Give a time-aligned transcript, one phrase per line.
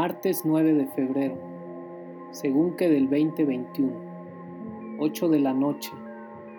[0.00, 1.36] Martes 9 de febrero,
[2.30, 3.92] según que del 2021,
[4.98, 5.92] 8 de la noche,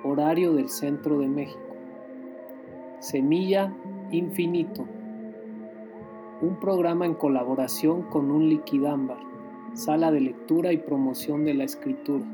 [0.03, 1.75] horario del centro de México.
[2.99, 3.73] Semilla
[4.11, 4.85] Infinito,
[6.43, 9.17] un programa en colaboración con un liquidámbar,
[9.73, 12.25] sala de lectura y promoción de la escritura,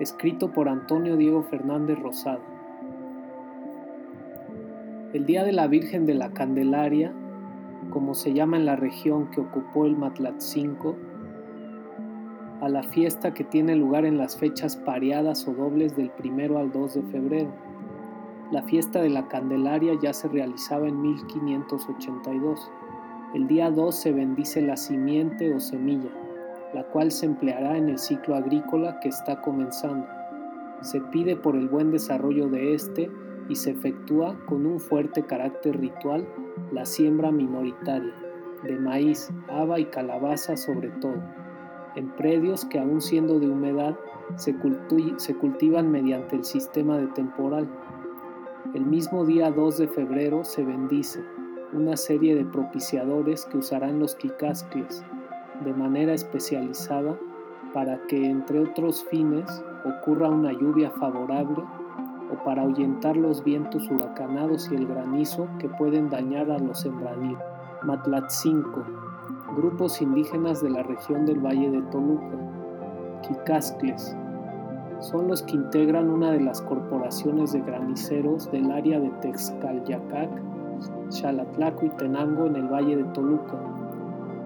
[0.00, 2.42] escrito por Antonio Diego Fernández Rosado.
[5.14, 7.14] El Día de la Virgen de la Candelaria
[7.90, 10.96] como se llama en la región que ocupó el Matlatzinco,
[12.60, 16.72] a la fiesta que tiene lugar en las fechas pareadas o dobles del primero al
[16.72, 17.50] 2 de febrero.
[18.50, 22.70] La fiesta de la Candelaria ya se realizaba en 1582.
[23.34, 26.10] El día 2 se bendice la simiente o semilla,
[26.74, 30.06] la cual se empleará en el ciclo agrícola que está comenzando.
[30.80, 33.10] Se pide por el buen desarrollo de este
[33.48, 36.26] y se efectúa con un fuerte carácter ritual
[36.72, 38.14] la siembra minoritaria,
[38.62, 41.22] de maíz, haba y calabaza sobre todo,
[41.94, 43.96] en predios que aun siendo de humedad
[44.36, 44.54] se,
[45.16, 47.68] se cultivan mediante el sistema de temporal.
[48.74, 51.24] El mismo día 2 de febrero se bendice
[51.72, 55.04] una serie de propiciadores que usarán los quicascles
[55.64, 57.18] de manera especializada
[57.74, 61.62] para que, entre otros fines, ocurra una lluvia favorable
[62.32, 67.40] o para ahuyentar los vientos huracanados y el granizo que pueden dañar a los sembradíos.
[67.82, 68.84] Matlatzinco,
[69.56, 72.36] grupos indígenas de la región del Valle de Toluca.
[73.22, 74.16] Quicascles,
[75.00, 80.30] son los que integran una de las corporaciones de graniceros del área de Texcalyacac,
[81.10, 83.56] Xalatlaco y Tenango en el Valle de Toluca,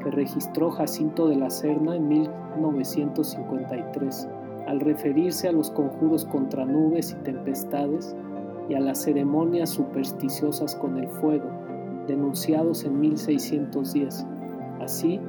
[0.03, 4.29] que registró Jacinto de la Serna en 1953
[4.67, 8.15] al referirse a los conjuros contra nubes y tempestades
[8.69, 11.51] y a las ceremonias supersticiosas con el fuego,
[12.07, 14.27] denunciados en 1610.
[14.81, 15.21] Así,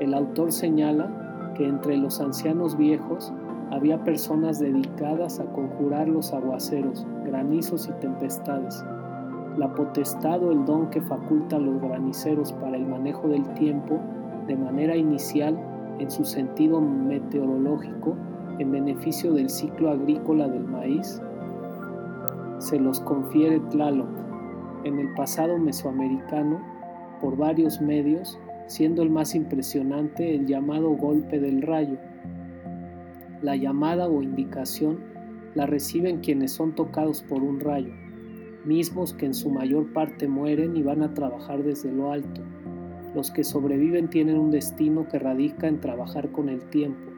[0.00, 3.32] el autor señala que entre los ancianos viejos
[3.70, 8.84] había personas dedicadas a conjurar los aguaceros, granizos y tempestades.
[9.56, 13.98] La potestad o el don que faculta a los graniceros para el manejo del tiempo,
[14.46, 15.58] de manera inicial
[15.98, 18.16] en su sentido meteorológico,
[18.58, 21.20] en beneficio del ciclo agrícola del maíz,
[22.58, 24.08] se los confiere Tlaloc
[24.84, 26.60] en el pasado mesoamericano
[27.20, 31.98] por varios medios, siendo el más impresionante el llamado golpe del rayo.
[33.42, 35.00] La llamada o indicación
[35.54, 37.92] la reciben quienes son tocados por un rayo,
[38.64, 42.42] mismos que en su mayor parte mueren y van a trabajar desde lo alto.
[43.14, 47.11] Los que sobreviven tienen un destino que radica en trabajar con el tiempo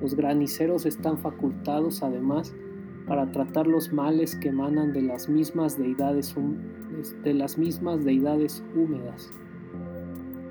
[0.00, 2.54] los graniceros están facultados además
[3.06, 6.34] para tratar los males que emanan de las mismas deidades,
[8.74, 9.30] húmedas.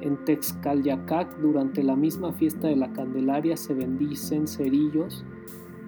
[0.01, 5.25] En Texcalyacac, durante la misma fiesta de la Candelaria, se bendicen cerillos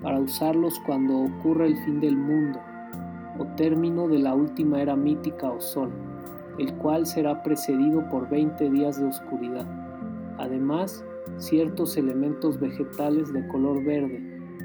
[0.01, 2.59] para usarlos cuando ocurra el fin del mundo
[3.37, 5.89] o término de la última era mítica o sol,
[6.57, 9.65] el cual será precedido por 20 días de oscuridad.
[10.37, 11.03] Además,
[11.41, 14.21] ciertos elementos vegetales de color verde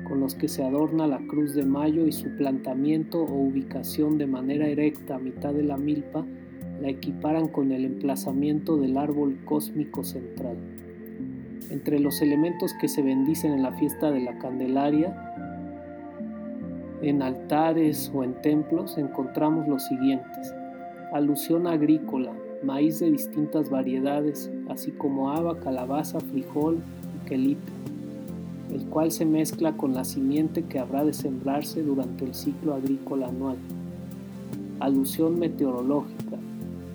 [0.07, 4.27] con los que se adorna la cruz de mayo y su plantamiento o ubicación de
[4.27, 6.25] manera erecta a mitad de la milpa
[6.81, 10.57] la equiparan con el emplazamiento del árbol cósmico central.
[11.71, 15.17] Entre los elementos que se bendicen en la fiesta de la Candelaria,
[17.03, 20.55] en altares o en templos encontramos los siguientes.
[21.13, 26.79] Alusión agrícola, maíz de distintas variedades, así como haba, calabaza, frijol
[27.15, 27.73] y quelite,
[28.73, 33.29] el cual se mezcla con la simiente que habrá de sembrarse durante el ciclo agrícola
[33.29, 33.57] anual.
[34.81, 36.37] Alusión meteorológica,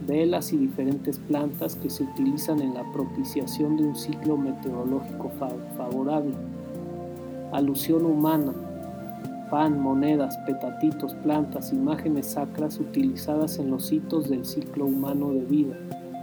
[0.08, 5.32] velas y diferentes plantas que se utilizan en la propiciación de un ciclo meteorológico
[5.78, 6.34] favorable.
[7.52, 8.54] Alusión humana,
[9.52, 15.76] pan, monedas, petatitos, plantas, imágenes sacras utilizadas en los hitos del ciclo humano de vida,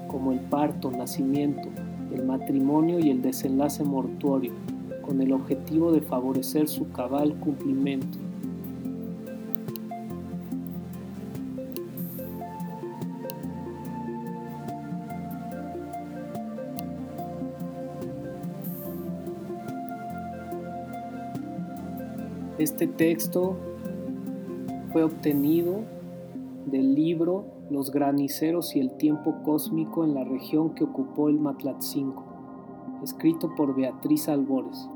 [0.09, 1.69] como el parto, nacimiento,
[2.13, 4.53] el matrimonio y el desenlace mortuorio,
[5.03, 8.19] con el objetivo de favorecer su cabal cumplimiento.
[22.71, 23.57] Este texto
[24.93, 25.85] fue obtenido
[26.67, 32.27] del libro Los graniceros y el tiempo cósmico en la región que ocupó el Matlatzinco,
[33.03, 34.87] escrito por Beatriz Albores.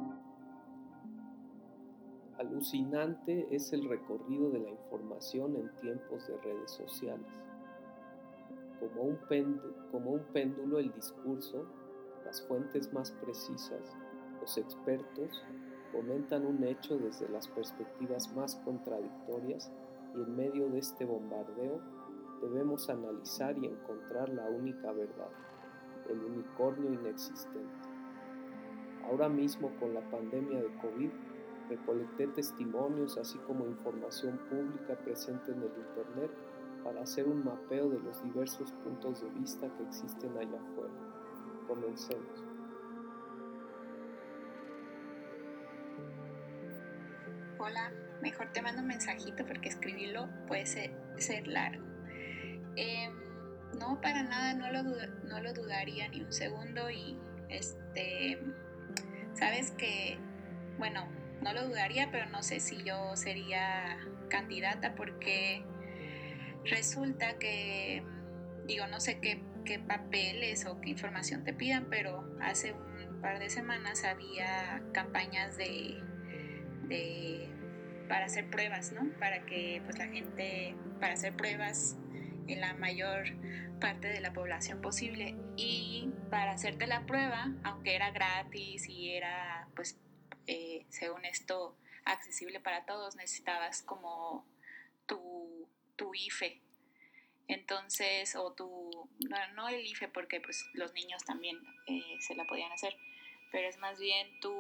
[2.37, 7.27] Alucinante es el recorrido de la información en tiempos de redes sociales.
[8.81, 11.65] Como un, péndulo, como un péndulo el discurso
[12.27, 13.97] las fuentes más precisas,
[14.43, 15.43] los expertos,
[15.93, 19.71] comentan un hecho desde las perspectivas más contradictorias
[20.17, 21.81] y en medio de este bombardeo
[22.41, 25.31] debemos analizar y encontrar la única verdad,
[26.09, 27.89] el unicornio inexistente.
[29.05, 31.11] Ahora mismo con la pandemia de COVID,
[31.69, 36.31] recolecté testimonios así como información pública presente en el Internet
[36.83, 40.95] para hacer un mapeo de los diversos puntos de vista que existen allá afuera.
[41.69, 42.52] Comencemos.
[47.65, 50.91] Hola, mejor te mando un mensajito porque escribirlo puede ser,
[51.47, 51.87] largo.
[52.75, 53.13] Em,
[53.79, 57.17] no, para nada, no lo, dudaría ni un segundo y
[57.51, 58.41] este,
[59.35, 60.19] sabes que,
[60.77, 61.07] bueno,
[61.41, 63.97] no lo dudaría, pero no sé si yo sería
[64.29, 65.63] candidata porque
[66.65, 68.03] resulta que,
[68.67, 73.51] digo, no sé qué papeles o qué información te pidan, pero hace un par de
[73.51, 76.03] semanas había campañas de,
[76.89, 77.49] de
[78.09, 79.11] para hacer pruebas, ¿no?
[79.19, 81.97] Para que pues la gente, para hacer pruebas
[82.47, 83.25] en la mayor
[83.81, 89.67] parte de la población posible y para hacerte la prueba, aunque era gratis y era
[89.75, 89.99] pues
[90.47, 94.47] eh, según esto accesible para todos, necesitabas como
[95.07, 96.61] tu, tu IFE.
[97.49, 99.09] Entonces, o tu,
[99.55, 102.97] no, el IFE porque pues los niños también eh, se la podían hacer,
[103.51, 104.51] pero es más bien tu,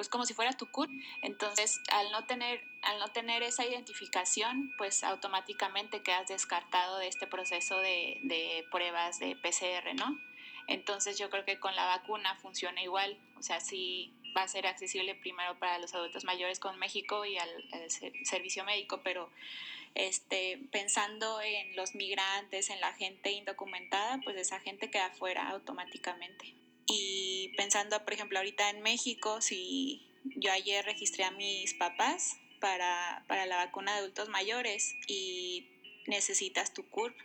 [0.00, 0.88] pues como si fuera tu CUR.
[1.20, 7.26] Entonces, al no tener, al no tener esa identificación, pues automáticamente quedas descartado de este
[7.26, 10.18] proceso de, de pruebas de PCR, ¿no?
[10.68, 14.66] Entonces yo creo que con la vacuna funciona igual, o sea, si va a ser
[14.66, 17.50] accesible primero para los adultos mayores con México y al,
[18.24, 19.30] servicio médico, pero
[19.94, 26.59] este, pensando en los migrantes, en la gente indocumentada, pues esa gente queda fuera automáticamente.
[26.86, 30.06] Y pensando, por ejemplo, ahorita en México, si
[30.36, 35.68] yo ayer registré a mis papás para, para la vacuna de adultos mayores y
[36.06, 37.16] necesitas tu CURP,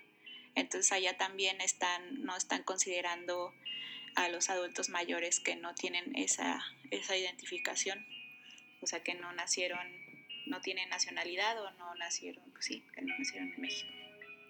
[0.56, 3.54] entonces allá también están, no están considerando
[4.16, 8.06] a los adultos mayores que no tienen esa, esa identificación,
[8.82, 9.86] o sea, que no nacieron,
[10.46, 14.05] no tienen nacionalidad o no nacieron, pues sí, que no nacieron en México.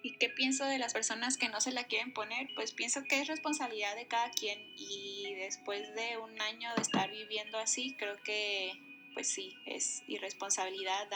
[0.06, 2.46] ¿Y qué pienso de las personas que no se la quieren poner?
[2.54, 7.10] Pues pienso que es responsabilidad de cada quien y después de un año de estar
[7.10, 8.70] viviendo así, creo que
[9.14, 11.08] pues sí, es irresponsabilidad,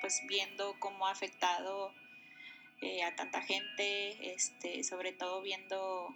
[0.00, 1.94] pues viendo cómo ha afectado
[2.80, 6.12] eh, a tanta gente, este, sobre todo viendo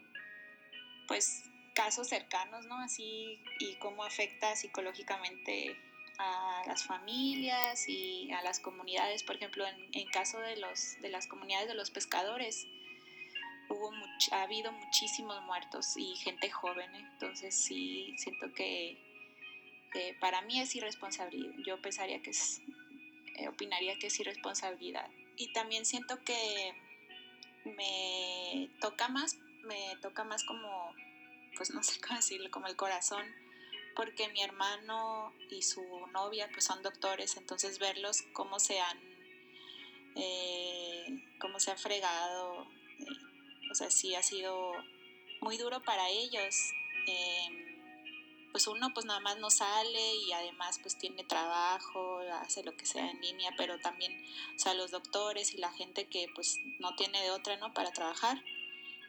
[1.07, 1.45] pues
[1.75, 2.81] casos cercanos, ¿no?
[2.81, 5.77] Así y cómo afecta psicológicamente
[6.19, 9.23] a las familias y a las comunidades.
[9.23, 12.67] Por ejemplo, en, en caso de, los, de las comunidades de los pescadores,
[13.69, 13.93] hubo
[14.33, 16.95] ha habido muchísimos muertos y gente joven.
[16.95, 17.09] ¿eh?
[17.13, 18.99] Entonces sí, siento que
[20.21, 21.55] para mí es irresponsabilidad.
[21.65, 22.61] Yo pensaría que es,
[23.37, 25.09] eh, opinaría que es irresponsabilidad.
[25.37, 26.75] Y también siento que
[27.65, 29.39] me toca más
[29.69, 30.95] me toca más como,
[31.57, 33.25] pues no sé cómo decirlo, como el corazón,
[33.99, 38.97] porque mi hermano y su novia pues son doctores, entonces verlos cómo se han,
[40.15, 42.63] eh, cómo se ha fregado,
[43.01, 44.73] eh, o sea, sí ha sido
[45.41, 46.55] muy duro para ellos.
[47.09, 47.69] Em,
[48.53, 52.87] pues uno pues nada más no sale y además pues tiene trabajo, hace lo que
[52.87, 54.13] sea en línea, pero también,
[54.55, 57.75] o sea, los doctores y la gente que pues no tiene de otra, ¿no?
[57.75, 58.41] Para trabajar,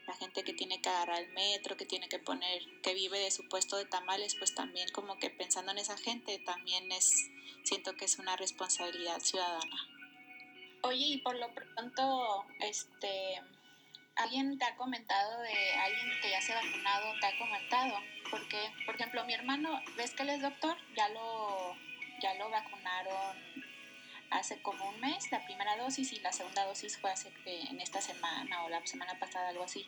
[0.09, 3.29] la gente que tiene que agarrar el metro, que tiene que poner, que vive de
[3.29, 7.29] su puesto de tamales, pues también como que pensando en esa gente, también es,
[7.63, 9.77] siento que es una responsabilidad ciudadana.
[10.81, 13.39] Oye, y por lo pronto, este,
[14.15, 17.93] ¿alguien te ha comentado de alguien que ya se ha vacunado, te ha comentado?
[18.31, 20.75] Porque, por ejemplo, mi hermano, ¿ves que él es doctor?
[20.95, 21.75] Ya lo,
[22.19, 23.68] ya lo vacunaron
[24.31, 28.01] hace como un mes la primera dosis y la segunda dosis fue hace en esta
[28.01, 29.85] semana o la semana pasada, algo así.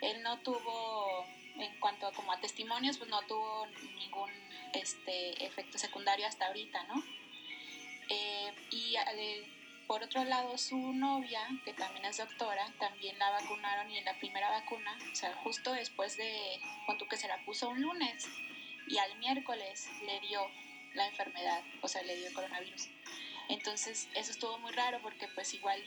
[0.00, 1.24] Él no tuvo,
[1.56, 4.30] en cuanto a, como a testimonios, pues no tuvo ningún
[4.72, 7.02] este, efecto secundario hasta ahorita, ¿no?
[8.08, 9.46] Eh, y eh,
[9.86, 14.18] por otro lado, su novia, que también es doctora, también la vacunaron y en la
[14.18, 18.28] primera vacuna, o sea, justo después de, cuando que se la puso un lunes
[18.88, 20.40] y al miércoles le dio
[20.94, 22.88] la enfermedad, o sea, le dio el coronavirus.
[23.48, 25.82] Entonces, eso estuvo muy raro porque pues igual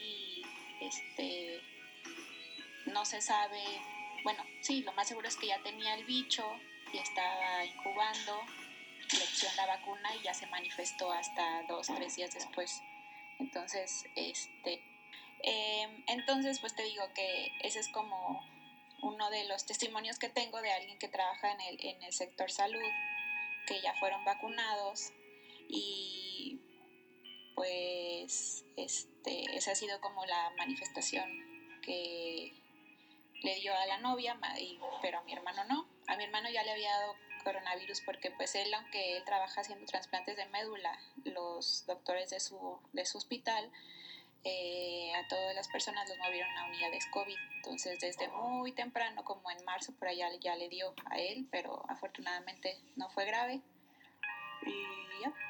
[0.82, 1.62] este
[2.86, 3.62] no se sabe,
[4.24, 6.44] bueno, sí, lo más seguro es que ya tenía el bicho
[6.94, 8.42] y estaba incubando,
[9.12, 12.82] le pusieron la vacuna y ya se manifestó hasta dos, tres días después.
[13.40, 14.82] Entonces, este,
[15.44, 18.44] em, entonces pues te digo que ese es como
[19.02, 22.52] uno de los testimonios que tengo de alguien que trabaja en el, en el sector
[22.52, 22.82] salud,
[23.66, 25.12] que ya fueron vacunados
[25.68, 26.59] y
[27.60, 31.30] pues este, esa ha sido como la manifestación
[31.82, 32.54] que
[33.44, 34.40] le dio a la novia,
[35.02, 35.86] pero a mi hermano no.
[36.08, 39.86] A mi hermano ya le había dado coronavirus porque pues él, aunque él trabaja haciendo
[39.88, 43.70] trasplantes de médula, los doctores de su, de su hospital,
[44.46, 47.38] eh, a todas las personas los movieron a unidades COVID.
[47.58, 51.84] Entonces desde muy temprano, como en marzo por allá ya le dio a él, pero
[51.90, 53.60] afortunadamente no fue grave.
[54.66, 55.49] Y ya.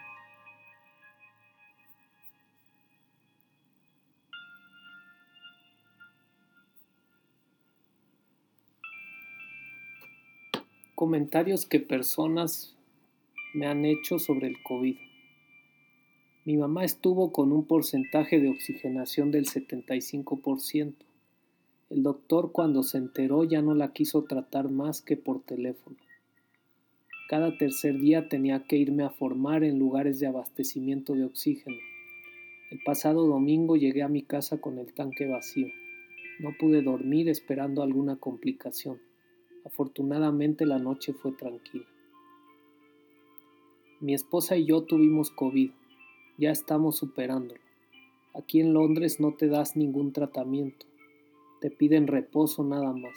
[10.99, 12.75] Comentarios que personas
[13.53, 14.97] me han hecho sobre el COVID.
[16.43, 20.95] Mi mamá estuvo con un porcentaje de oxigenación del 75%.
[21.89, 25.95] El doctor cuando se enteró ya no la quiso tratar más que por teléfono.
[27.29, 31.77] Cada tercer día tenía que irme a formar en lugares de abastecimiento de oxígeno.
[32.71, 35.67] El pasado domingo llegué a mi casa con el tanque vacío.
[36.41, 38.99] No pude dormir esperando alguna complicación.
[39.71, 41.85] Afortunadamente la noche fue tranquila.
[43.99, 45.69] Mi esposa y yo tuvimos COVID.
[46.39, 47.61] Ya estamos superándolo.
[48.33, 50.87] Aquí en Londres no te das ningún tratamiento.
[51.61, 53.13] Te piden reposo nada más.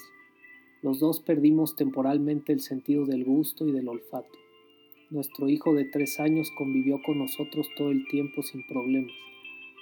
[0.83, 4.39] Los dos perdimos temporalmente el sentido del gusto y del olfato.
[5.09, 9.15] Nuestro hijo de tres años convivió con nosotros todo el tiempo sin problemas,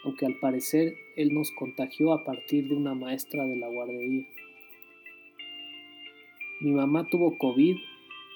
[0.04, 4.24] aunque al parecer él nos contagió a partir de una maestra de la guardería.
[6.62, 7.78] Mi mamá tuvo COVID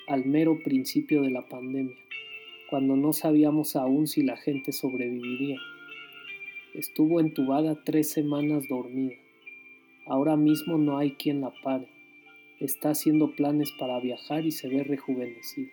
[0.06, 1.94] al mero principio de la pandemia,
[2.70, 5.58] cuando no sabíamos aún si la gente sobreviviría.
[6.72, 9.16] Estuvo entubada tres semanas dormida.
[10.06, 11.86] Ahora mismo no hay quien la pare.
[12.60, 15.70] Está haciendo planes para viajar y se ve rejuvenecida.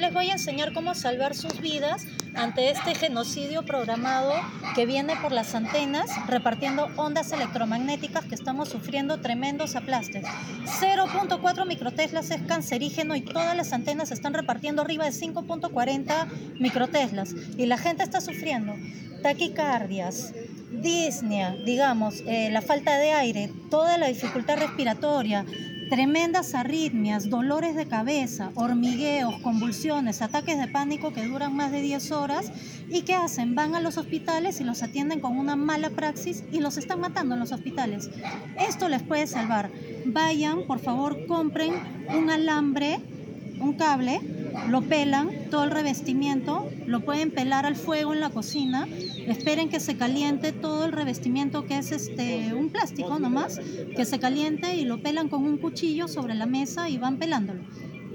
[0.00, 4.32] Les voy a enseñar cómo salvar sus vidas ante este genocidio programado
[4.74, 10.24] que viene por las antenas repartiendo ondas electromagnéticas que estamos sufriendo tremendos aplastes.
[10.80, 17.66] 0.4 microteslas es cancerígeno y todas las antenas están repartiendo arriba de 5.40 microteslas y
[17.66, 18.74] la gente está sufriendo
[19.22, 20.32] taquicardias,
[20.70, 25.44] disnea, digamos, eh, la falta de aire, toda la dificultad respiratoria,
[25.90, 32.12] tremendas arritmias, dolores de cabeza, hormigueos, convulsiones, ataques de pánico que duran más de 10
[32.12, 32.52] horas
[32.88, 33.56] y ¿qué hacen?
[33.56, 37.34] Van a los hospitales y los atienden con una mala praxis y los están matando
[37.34, 38.08] en los hospitales.
[38.56, 39.72] Esto les puede salvar.
[40.06, 41.74] Vayan, por favor, compren
[42.16, 43.00] un alambre,
[43.60, 44.20] un cable
[44.68, 48.86] lo pelan, todo el revestimiento, lo pueden pelar al fuego en la cocina,
[49.26, 53.60] esperen que se caliente todo el revestimiento que es este un plástico nomás,
[53.96, 57.62] que se caliente y lo pelan con un cuchillo sobre la mesa y van pelándolo.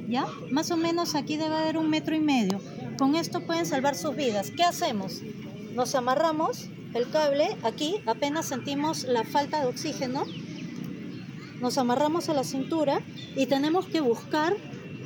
[0.07, 0.25] ¿Ya?
[0.51, 2.61] Más o menos aquí debe haber un metro y medio.
[2.97, 4.51] Con esto pueden salvar sus vidas.
[4.51, 5.21] ¿Qué hacemos?
[5.73, 10.25] Nos amarramos el cable aquí, apenas sentimos la falta de oxígeno,
[11.59, 12.99] nos amarramos a la cintura
[13.35, 14.55] y tenemos que buscar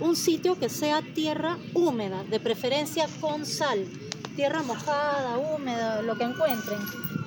[0.02, 3.86] un sitio que sea tierra húmeda, de preferencia con sal,
[4.36, 6.80] tierra mojada, húmeda, lo que encuentren.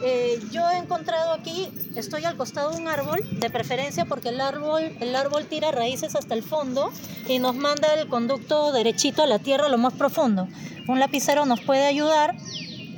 [0.05, 4.41] Eh, yo he encontrado aquí, estoy al costado de un árbol, de preferencia porque el
[4.41, 6.91] árbol, el árbol tira raíces hasta el fondo
[7.29, 10.49] y nos manda el conducto derechito a la tierra lo más profundo.
[10.88, 12.35] Un lapicero nos puede ayudar,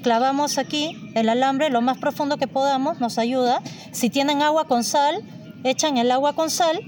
[0.03, 3.63] clavamos aquí el alambre lo más profundo que podamos, nos ayuda.
[3.93, 5.23] Si tienen agua con sal,
[5.65, 6.81] echan el agua con sal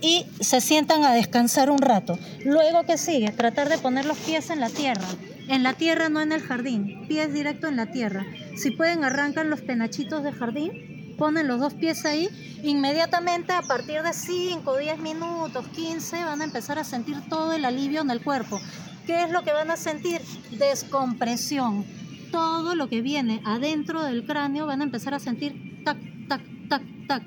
[0.00, 2.18] y se sientan a descansar un rato.
[2.44, 3.30] Luego, que sigue?
[3.32, 5.06] Tratar de poner los pies en la tierra.
[5.48, 7.06] En la tierra, no en el jardín.
[7.08, 8.24] Pies directo en la tierra.
[8.56, 12.28] Si pueden, arrancan los penachitos del jardín, ponen los dos pies ahí.
[12.62, 17.64] Inmediatamente, a partir de 5, 10 minutos, 15, van a empezar a sentir todo el
[17.64, 18.60] alivio en el cuerpo.
[19.06, 20.20] ¿Qué es lo que van a sentir?
[20.52, 21.84] Descompresión.
[22.30, 26.82] Todo lo que viene adentro del cráneo van a empezar a sentir tac, tac, tac,
[27.08, 27.22] tac,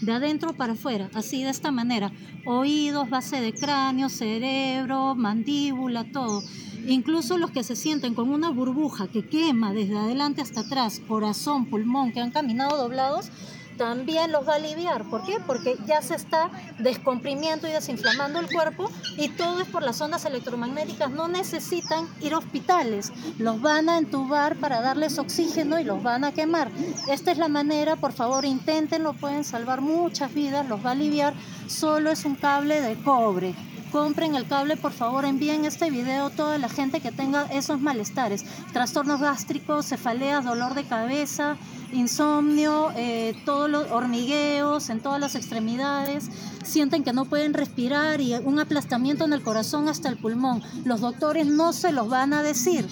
[0.00, 2.12] de adentro para afuera, así de esta manera.
[2.46, 6.42] Oídos, base de cráneo, cerebro, mandíbula, todo.
[6.86, 11.66] Incluso los que se sienten con una burbuja que quema desde adelante hasta atrás, corazón,
[11.66, 13.30] pulmón, que han caminado doblados,
[13.78, 15.04] también los va a aliviar.
[15.04, 15.38] ¿Por qué?
[15.46, 20.24] Porque ya se está descomprimiendo y desinflamando el cuerpo y todo es por las ondas
[20.24, 21.10] electromagnéticas.
[21.10, 26.24] No necesitan ir a hospitales, los van a entubar para darles oxígeno y los van
[26.24, 26.70] a quemar.
[27.08, 31.32] Esta es la manera, por favor, inténtenlo, pueden salvar muchas vidas, los va a aliviar.
[31.68, 33.54] Solo es un cable de cobre
[33.90, 37.80] compren el cable, por favor envíen este video a toda la gente que tenga esos
[37.80, 41.56] malestares, trastornos gástricos, cefaleas, dolor de cabeza,
[41.92, 46.28] insomnio, eh, todos los hormigueos en todas las extremidades,
[46.64, 50.62] sienten que no pueden respirar y un aplastamiento en el corazón hasta el pulmón.
[50.84, 52.86] Los doctores no se los van a decir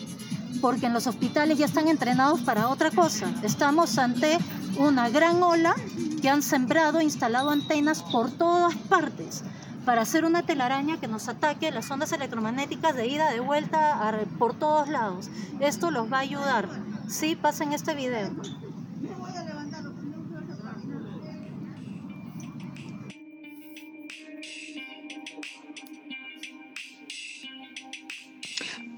[0.60, 3.32] porque en los hospitales ya están entrenados para otra cosa.
[3.42, 4.38] Estamos ante
[4.78, 5.74] una gran ola
[6.22, 9.42] que han sembrado instalado antenas por todas partes
[9.86, 14.58] para hacer una telaraña que nos ataque las ondas electromagnéticas de ida, de vuelta, por
[14.58, 15.30] todos lados.
[15.60, 16.68] Esto los va a ayudar.
[17.08, 18.32] Sí, pasen este video.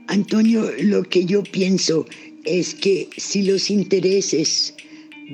[0.07, 2.07] Antonio, lo que yo pienso
[2.45, 4.75] es que si los intereses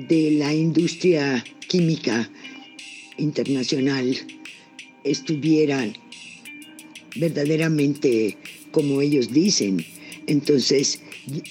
[0.09, 2.29] de la industria química
[3.17, 4.34] internacional
[5.05, 5.93] estuvieran
[7.15, 8.35] verdaderamente
[8.71, 9.85] como ellos dicen,
[10.27, 10.99] entonces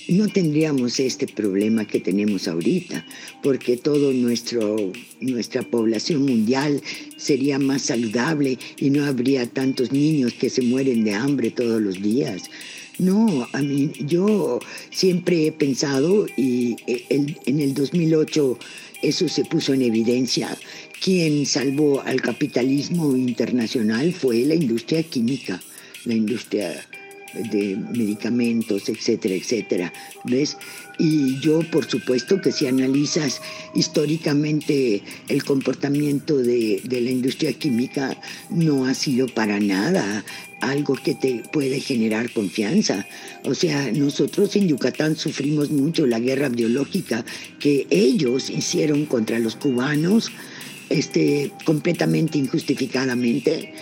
[0.09, 3.07] no tendríamos este problema que tenemos ahorita,
[3.43, 6.83] porque toda nuestra población mundial
[7.17, 12.03] sería más saludable y no habría tantos niños que se mueren de hambre todos los
[12.03, 12.51] días.
[12.99, 18.59] No, a mí, yo siempre he pensado, y en el 2008
[19.03, 20.57] eso se puso en evidencia,
[21.05, 25.61] quien salvó al capitalismo internacional fue la industria química,
[26.07, 26.83] la industria
[27.53, 29.93] de medicamentos, etcétera, etcétera.
[30.25, 30.57] ¿Ves?
[30.99, 33.43] Y yo, por supuesto, que si analizas
[33.75, 38.19] históricamente el comportamiento de, de, la industria química,
[38.49, 40.25] no ha sido para nada
[40.63, 43.07] algo que te puede generar confianza.
[43.45, 47.27] O sea, nosotros en Yucatán sufrimos mucho la guerra biológica
[47.61, 50.31] que ellos hicieron contra los cubanos,
[50.91, 53.73] este, completamente injustificadamente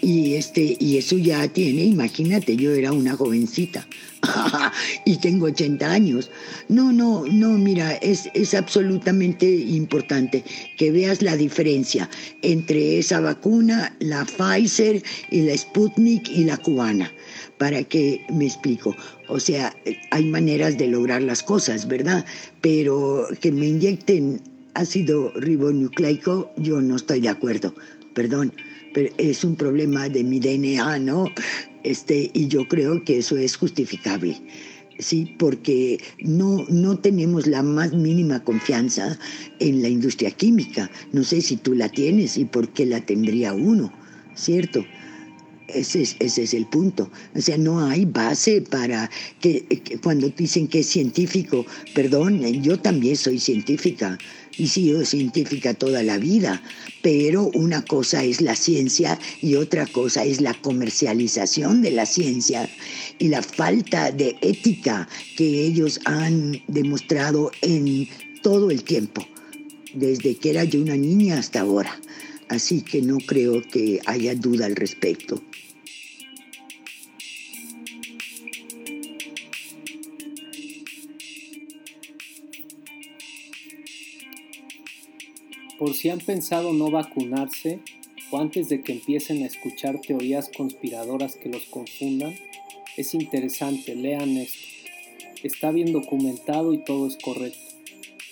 [0.00, 3.86] y, este, y eso ya tiene, imagínate, yo era una jovencita
[5.04, 6.30] y tengo 80 años.
[6.68, 10.44] No, no, no, mira, es, es absolutamente importante
[10.76, 12.08] que veas la diferencia
[12.42, 17.12] entre esa vacuna, la Pfizer y la Sputnik y la cubana
[17.58, 18.94] para que me explico.
[19.26, 19.74] O sea,
[20.12, 22.24] hay maneras de lograr las cosas, ¿verdad?
[22.60, 24.40] Pero que me inyecten
[24.78, 27.74] ácido ribonucleico, yo no estoy de acuerdo.
[28.14, 28.52] Perdón
[28.92, 31.26] pero es un problema de mi DNA, ¿no?
[31.82, 34.40] Este, y yo creo que eso es justificable.
[34.98, 39.16] Sí, porque no, no tenemos la más mínima confianza
[39.60, 40.90] en la industria química.
[41.12, 43.92] No sé si tú la tienes y por qué la tendría uno,
[44.34, 44.84] ¿cierto?
[45.68, 47.10] Ese es, ese es el punto.
[47.36, 49.08] O sea, no hay base para
[49.40, 51.64] que, que, cuando dicen que es científico,
[51.94, 54.18] perdón, yo también soy científica,
[54.58, 56.62] y sido científica toda la vida,
[57.02, 62.68] pero una cosa es la ciencia y otra cosa es la comercialización de la ciencia
[63.18, 68.08] y la falta de ética que ellos han demostrado en
[68.42, 69.26] todo el tiempo,
[69.94, 71.98] desde que era yo una niña hasta ahora.
[72.48, 75.42] Así que no creo que haya duda al respecto.
[85.78, 87.78] Por si han pensado no vacunarse
[88.30, 92.34] o antes de que empiecen a escuchar teorías conspiradoras que los confundan,
[92.96, 94.58] es interesante, lean esto.
[95.44, 97.60] Está bien documentado y todo es correcto.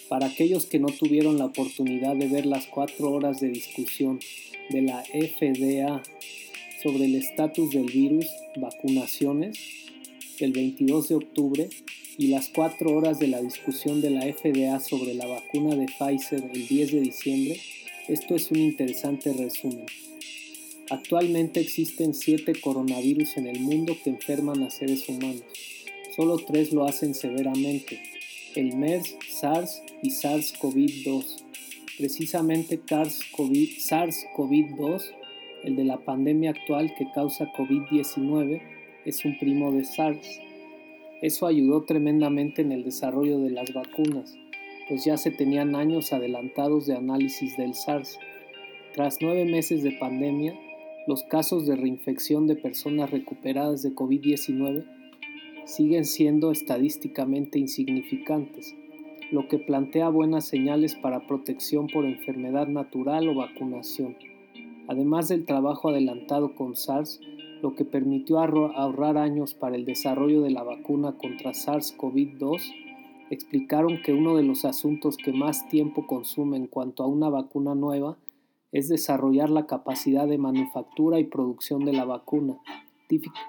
[0.09, 4.19] Para aquellos que no tuvieron la oportunidad de ver las cuatro horas de discusión
[4.71, 6.03] de la FDA
[6.83, 9.86] sobre el estatus del virus, vacunaciones,
[10.45, 11.69] el 22 de octubre,
[12.19, 16.43] y las cuatro horas de la discusión de la FDA sobre la vacuna de Pfizer
[16.53, 17.61] el 10 de diciembre,
[18.09, 19.87] esto es un interesante resumen.
[20.89, 25.43] Actualmente existen siete coronavirus en el mundo que enferman a seres humanos.
[26.15, 28.01] Solo tres lo hacen severamente,
[28.55, 31.43] el MERS, SARS y SARS-CoV-2.
[31.99, 35.03] Precisamente SARS-CoV-2,
[35.65, 38.76] el de la pandemia actual que causa COVID-19,
[39.07, 40.41] es un primo de SARS.
[41.23, 44.37] Eso ayudó tremendamente en el desarrollo de las vacunas,
[44.89, 48.19] pues ya se tenían años adelantados de análisis del SARS.
[48.95, 50.55] Tras nueve meses de pandemia,
[51.07, 54.85] los casos de reinfección de personas recuperadas de COVID-19
[55.65, 58.75] siguen siendo estadísticamente insignificantes,
[59.31, 64.17] lo que plantea buenas señales para protección por enfermedad natural o vacunación.
[64.89, 67.21] Además del trabajo adelantado con SARS,
[67.63, 72.61] lo que permitió ahorrar años para el desarrollo de la vacuna contra SARS-CoV-2,
[73.31, 77.75] explicaron que uno de los asuntos que más tiempo consume en cuanto a una vacuna
[77.75, 78.17] nueva
[78.73, 82.59] es desarrollar la capacidad de manufactura y producción de la vacuna.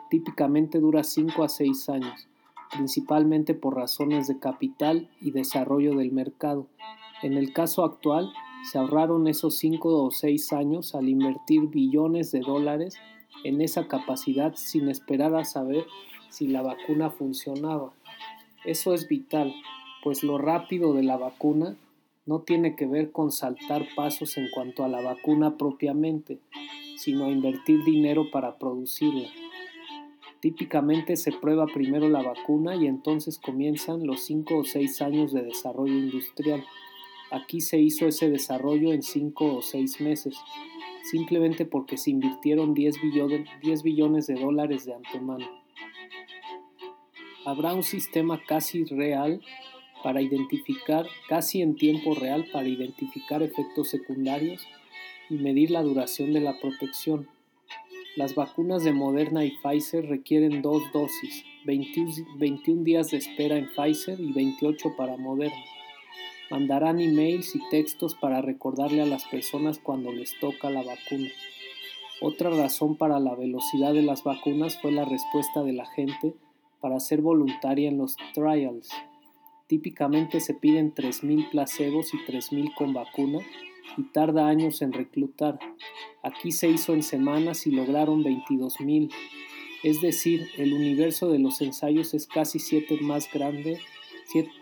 [0.09, 2.27] Típicamente dura 5 a 6 años,
[2.71, 6.67] principalmente por razones de capital y desarrollo del mercado.
[7.23, 8.31] En el caso actual,
[8.71, 12.97] se ahorraron esos 5 o 6 años al invertir billones de dólares
[13.43, 15.85] en esa capacidad sin esperar a saber
[16.29, 17.93] si la vacuna funcionaba.
[18.65, 19.53] Eso es vital,
[20.03, 21.75] pues lo rápido de la vacuna
[22.25, 26.39] no tiene que ver con saltar pasos en cuanto a la vacuna propiamente,
[26.97, 29.29] sino a invertir dinero para producirla.
[30.41, 35.41] Típicamente se prueba primero la vacuna y entonces comienzan los 5 o 6 años de
[35.41, 36.63] desarrollo industrial.
[37.31, 40.37] Aquí se hizo ese desarrollo en 5 o 6 meses,
[41.03, 45.45] simplemente porque se invirtieron 10 billones, 10 billones de dólares de antemano.
[47.45, 49.41] Habrá un sistema casi real
[50.03, 54.67] para identificar, casi en tiempo real, para identificar efectos secundarios
[55.29, 57.27] y medir la duración de la protección.
[58.15, 64.19] Las vacunas de Moderna y Pfizer requieren dos dosis, 21 días de espera en Pfizer
[64.19, 65.63] y 28 para Moderna.
[66.49, 71.29] Mandarán emails y textos para recordarle a las personas cuando les toca la vacuna.
[72.21, 76.33] Otra razón para la velocidad de las vacunas fue la respuesta de la gente
[76.81, 78.89] para ser voluntaria en los trials.
[79.67, 83.39] Típicamente se piden 3.000 placebos y 3.000 con vacuna
[83.97, 85.59] y tarda años en reclutar.
[86.23, 89.11] Aquí se hizo en semanas y lograron 22.000.
[89.83, 93.79] Es decir, el universo de los ensayos es casi siete más grande,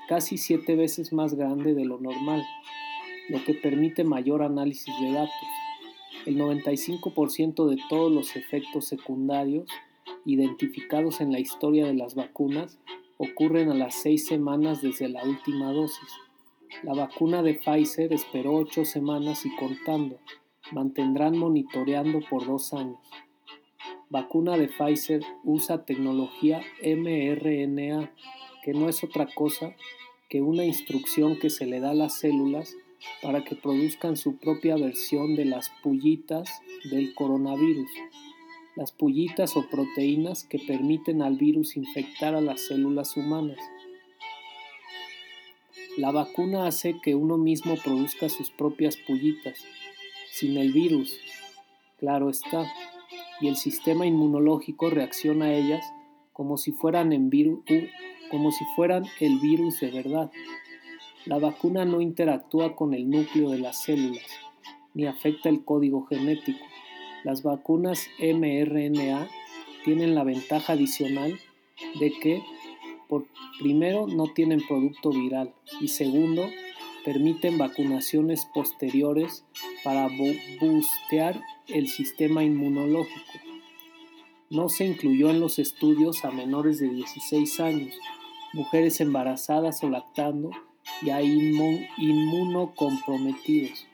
[0.08, 2.43] casi siete veces más grande de lo normal,
[3.30, 5.34] lo que permite mayor análisis de datos.
[6.25, 9.69] El 95% de todos los efectos secundarios
[10.25, 12.80] identificados en la historia de las vacunas
[13.17, 16.10] ocurren a las seis semanas desde la última dosis.
[16.84, 20.19] La vacuna de Pfizer esperó ocho semanas y contando.
[20.71, 22.99] Mantendrán monitoreando por dos años.
[24.10, 28.12] Vacuna de Pfizer usa tecnología mRNA,
[28.65, 29.75] que no es otra cosa
[30.28, 32.75] que una instrucción que se le da a las células
[33.21, 36.49] para que produzcan su propia versión de las pullitas
[36.89, 37.91] del coronavirus
[38.75, 43.58] las pullitas o proteínas que permiten al virus infectar a las células humanas.
[45.97, 49.63] La vacuna hace que uno mismo produzca sus propias pullitas,
[50.30, 51.17] sin el virus,
[51.99, 52.69] claro está,
[53.39, 55.86] y el sistema inmunológico reacciona a ellas
[56.34, 57.30] como si fueran, en
[58.31, 60.31] como si fueran el virus de verdad.
[61.25, 64.25] La vacuna no interactúa con el núcleo de las células,
[64.93, 66.65] ni afecta el código genético
[67.25, 69.27] las vacunas mRNA
[69.83, 71.39] tienen la ventaja adicional
[71.99, 72.43] de que,
[73.09, 73.25] por,
[73.59, 76.47] primero, no tienen producto viral y segundo,
[77.03, 79.43] permiten vacunaciones posteriores
[79.83, 80.07] para
[80.61, 83.44] boostear el sistema inmunológico.
[84.55, 87.93] No se incluyó en los estudios a menores de 16 años,
[88.53, 90.49] mujeres embarazadas o lactando
[91.01, 93.85] y a inmunocomprometidos.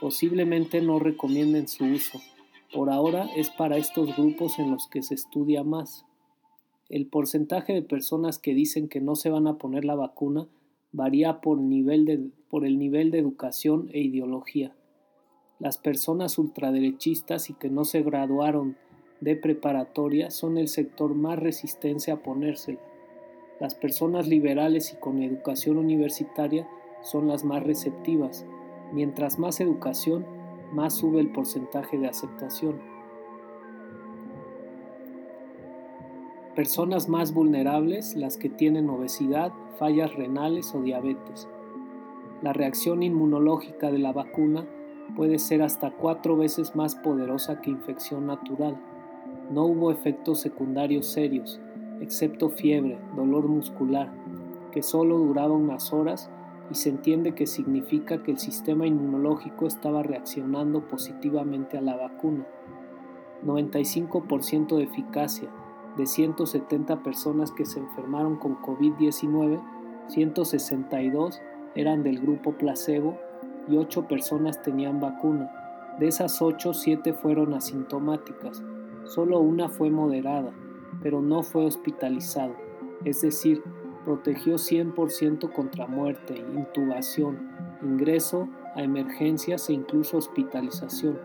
[0.00, 2.18] Posiblemente no recomienden su uso.
[2.74, 6.04] Por ahora es para estos grupos en los que se estudia más.
[6.88, 10.48] El porcentaje de personas que dicen que no se van a poner la vacuna
[10.90, 14.74] varía por, nivel de, por el nivel de educación e ideología.
[15.60, 18.76] Las personas ultraderechistas y que no se graduaron
[19.22, 22.80] de preparatoria son el sector más resistente a ponérsela.
[23.60, 26.68] Las personas liberales y con educación universitaria
[27.02, 28.44] son las más receptivas.
[28.92, 30.26] Mientras más educación,
[30.72, 32.80] más sube el porcentaje de aceptación.
[36.56, 41.46] Personas más vulnerables, las que tienen obesidad, fallas renales o diabetes.
[42.42, 44.66] La reacción inmunológica de la vacuna
[45.16, 48.76] puede ser hasta cuatro veces más poderosa que infección natural.
[49.50, 51.60] No hubo efectos secundarios serios,
[52.00, 54.12] excepto fiebre, dolor muscular,
[54.70, 56.30] que solo duraba unas horas
[56.70, 62.46] y se entiende que significa que el sistema inmunológico estaba reaccionando positivamente a la vacuna.
[63.44, 65.48] 95% de eficacia.
[65.96, 69.60] De 170 personas que se enfermaron con COVID-19,
[70.08, 71.42] 162
[71.74, 73.18] eran del grupo placebo
[73.68, 75.50] y 8 personas tenían vacuna.
[75.98, 78.62] De esas 8, 7 fueron asintomáticas.
[79.04, 80.52] Solo una fue moderada,
[81.02, 82.54] pero no fue hospitalizado.
[83.04, 83.62] Es decir,
[84.04, 87.50] protegió 100% contra muerte, intubación,
[87.82, 91.18] ingreso a emergencias e incluso hospitalización.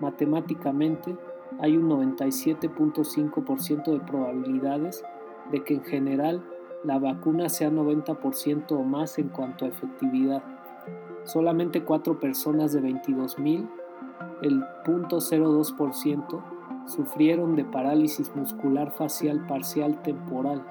[0.00, 1.16] Matemáticamente,
[1.60, 5.04] hay un 97.5% de probabilidades
[5.50, 6.44] de que en general
[6.84, 10.42] la vacuna sea 90% o más en cuanto a efectividad.
[11.24, 13.68] Solamente 4 personas de 22.000
[14.42, 16.42] el 0.02%
[16.90, 20.62] sufrieron de parálisis muscular facial parcial temporal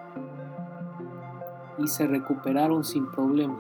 [1.78, 3.58] y se recuperaron sin problema.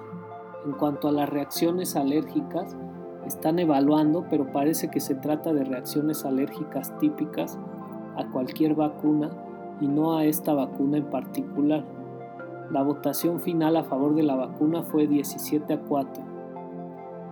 [0.66, 2.76] En cuanto a las reacciones alérgicas,
[3.26, 7.58] están evaluando, pero parece que se trata de reacciones alérgicas típicas
[8.18, 9.30] a cualquier vacuna
[9.80, 11.86] y no a esta vacuna en particular.
[12.72, 16.24] La votación final a favor de la vacuna fue 17 a 4.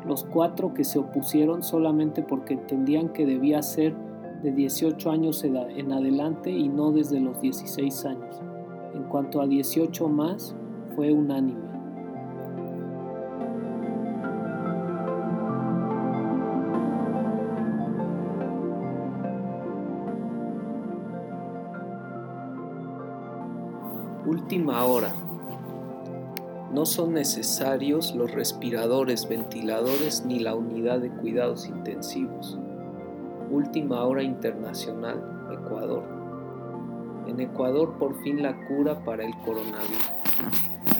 [0.05, 3.93] Los cuatro que se opusieron solamente porque entendían que debía ser
[4.43, 8.41] de 18 años en adelante y no desde los 16 años.
[8.93, 10.55] En cuanto a 18 más,
[10.95, 11.67] fue unánime.
[24.25, 25.13] Última hora.
[26.73, 32.59] No son necesarios los respiradores, ventiladores ni la unidad de cuidados intensivos.
[33.57, 36.03] Última hora internacional, Ecuador.
[37.25, 40.11] En Ecuador por fin la cura para el coronavirus.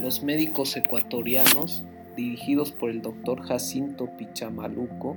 [0.02, 1.84] Los médicos ecuatorianos,
[2.16, 5.16] dirigidos por el doctor Jacinto Pichamaluco,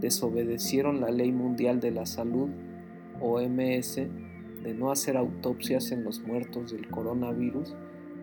[0.00, 2.48] desobedecieron la Ley Mundial de la Salud,
[3.20, 7.74] OMS, de no hacer autopsias en los muertos del coronavirus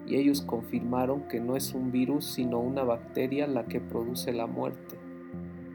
[0.08, 4.47] y ellos confirmaron que no es un virus sino una bacteria la que produce la
[4.47, 5.00] muerte.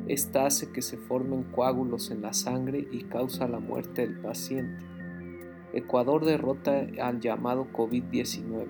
[0.07, 4.85] Esta hace que se formen coágulos en la sangre y causa la muerte del paciente.
[5.73, 8.66] Ecuador derrota al llamado COVID-19,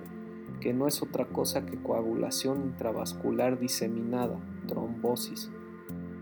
[0.59, 5.51] que no es otra cosa que coagulación intravascular diseminada, trombosis,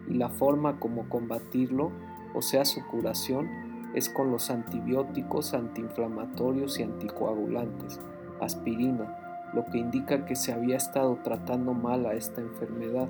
[0.10, 1.92] y la forma como combatirlo,
[2.34, 3.48] o sea su curación,
[3.96, 8.02] es con los antibióticos, antiinflamatorios y anticoagulantes,
[8.42, 9.18] aspirina,
[9.54, 13.08] lo que indica que se había estado tratando mal a esta enfermedad.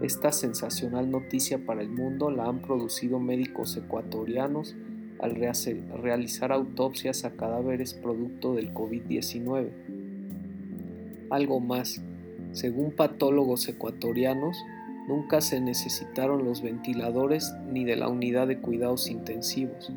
[0.00, 4.76] Esta sensacional noticia para el mundo la han producido médicos ecuatorianos
[5.18, 9.70] al realizar autopsias a cadáveres producto del COVID-19.
[11.30, 12.00] Algo más,
[12.52, 14.56] según patólogos ecuatorianos,
[15.08, 19.92] nunca se necesitaron los ventiladores ni de la unidad de cuidados intensivos.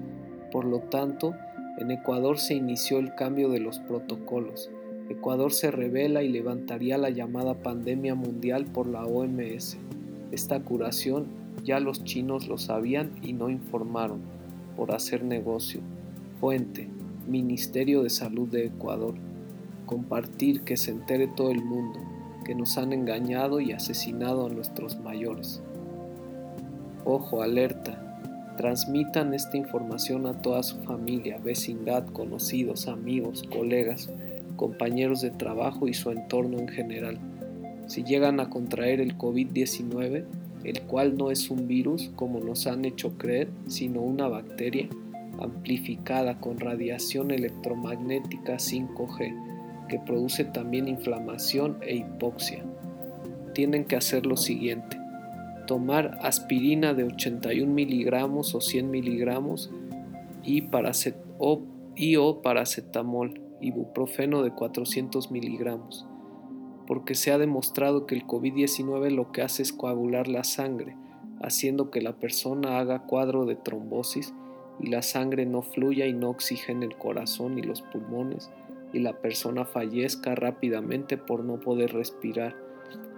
[0.52, 1.36] Por lo tanto,
[1.78, 4.72] en Ecuador se inició el cambio de los protocolos.
[5.12, 9.78] Ecuador se revela y levantaría la llamada pandemia mundial por la OMS.
[10.32, 11.28] Esta curación
[11.64, 14.22] ya los chinos lo sabían y no informaron
[14.76, 15.82] por hacer negocio.
[16.40, 16.88] Fuente,
[17.28, 19.16] Ministerio de Salud de Ecuador.
[19.86, 22.00] Compartir que se entere todo el mundo
[22.44, 25.62] que nos han engañado y asesinado a nuestros mayores.
[27.06, 28.08] Ojo, alerta.
[28.58, 34.10] Transmitan esta información a toda su familia, vecindad, conocidos, amigos, colegas,
[34.62, 37.18] compañeros de trabajo y su entorno en general.
[37.88, 40.24] Si llegan a contraer el COVID-19,
[40.64, 44.88] el cual no es un virus como nos han hecho creer, sino una bacteria
[45.40, 52.64] amplificada con radiación electromagnética 5G, que produce también inflamación e hipoxia.
[53.56, 54.96] Tienen que hacer lo siguiente.
[55.66, 59.72] Tomar aspirina de 81 miligramos o 100 miligramos
[60.44, 60.70] y,
[61.96, 66.08] y o paracetamol ibuprofeno de 400 miligramos,
[66.88, 70.98] porque se ha demostrado que el COVID-19 lo que hace es coagular la sangre,
[71.42, 74.34] haciendo que la persona haga cuadro de trombosis
[74.80, 78.52] y la sangre no fluya y no oxigene el corazón y los pulmones
[78.94, 82.56] y la persona fallezca rápidamente por no poder respirar.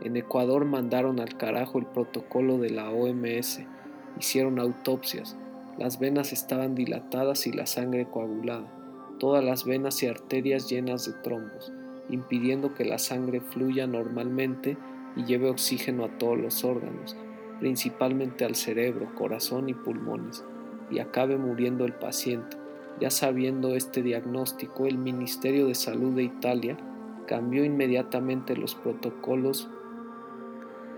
[0.02, 3.62] En Ecuador mandaron al carajo el protocolo de la OMS,
[4.20, 5.36] hicieron autopsias,
[5.80, 8.83] las venas estaban dilatadas y la sangre coagulada
[9.24, 11.72] todas las venas y arterias llenas de trombos,
[12.10, 14.78] impidiendo que la sangre fluya normalmente
[15.16, 17.16] y lleve oxígeno a todos los órganos,
[17.58, 20.44] principalmente al cerebro, corazón y pulmones,
[20.92, 22.58] y acabe muriendo el paciente.
[23.00, 26.76] Ya sabiendo este diagnóstico, el Ministerio de Salud de Italia
[27.26, 29.70] cambió inmediatamente los protocolos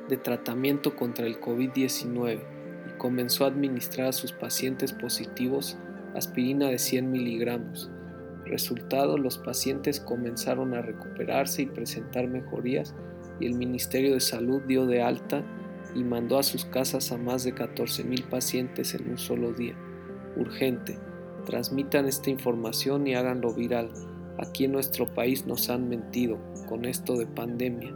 [0.10, 2.40] de tratamiento contra el COVID-19
[2.90, 5.78] y comenzó a administrar a sus pacientes positivos
[6.16, 7.92] aspirina de 100 miligramos
[8.46, 12.94] Resultado, los pacientes comenzaron a recuperarse y presentar mejorías
[13.40, 15.44] y el Ministerio de Salud dio de alta
[15.96, 19.76] y mandó a sus casas a más de 14.000 pacientes en un solo día.
[20.38, 21.00] Urgente,
[21.46, 23.90] transmitan esta información y háganlo viral.
[24.38, 27.96] Aquí en nuestro país nos han mentido con esto de pandemia.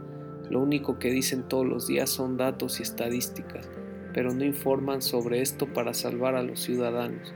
[0.50, 3.70] Lo único que dicen todos los días son datos y estadísticas,
[4.12, 7.32] pero no informan sobre esto para salvar a los ciudadanos.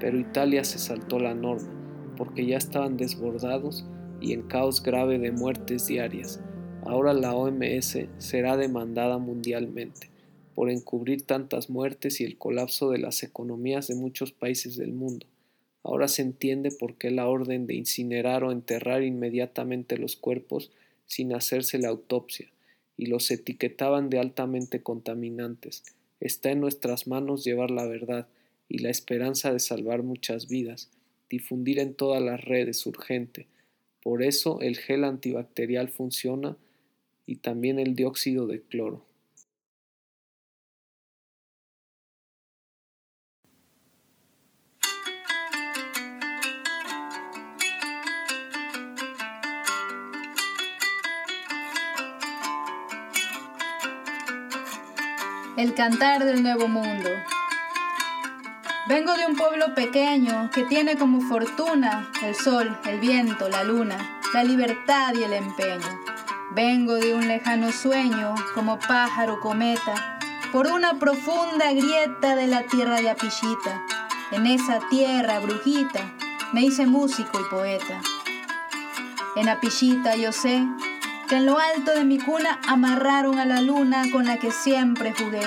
[0.00, 1.73] Pero Italia se saltó la norma
[2.16, 3.84] porque ya estaban desbordados
[4.20, 6.40] y en caos grave de muertes diarias.
[6.82, 10.10] Ahora la OMS será demandada mundialmente.
[10.54, 15.26] por encubrir tantas muertes y el colapso de las economías de muchos países del mundo.
[15.82, 20.70] Ahora se entiende por qué la orden de incinerar o enterrar inmediatamente los cuerpos
[21.06, 22.48] sin hacerse la autopsia,
[22.96, 25.82] y los etiquetaban de altamente contaminantes.
[26.20, 28.28] Está en nuestras manos llevar la verdad
[28.68, 30.90] y la esperanza de salvar muchas vidas,
[31.28, 33.46] difundir en todas las redes urgente.
[34.02, 36.56] Por eso el gel antibacterial funciona
[37.26, 39.04] y también el dióxido de cloro.
[55.56, 57.08] El cantar del nuevo mundo.
[58.86, 63.96] Vengo de un pueblo pequeño que tiene como fortuna el sol, el viento, la luna,
[64.34, 65.88] la libertad y el empeño.
[66.50, 70.18] Vengo de un lejano sueño como pájaro cometa
[70.52, 73.82] por una profunda grieta de la tierra de Apillita.
[74.32, 76.12] En esa tierra brujita
[76.52, 78.02] me hice músico y poeta.
[79.36, 80.62] En Apillita yo sé
[81.30, 85.14] que en lo alto de mi cuna amarraron a la luna con la que siempre
[85.14, 85.40] jugué.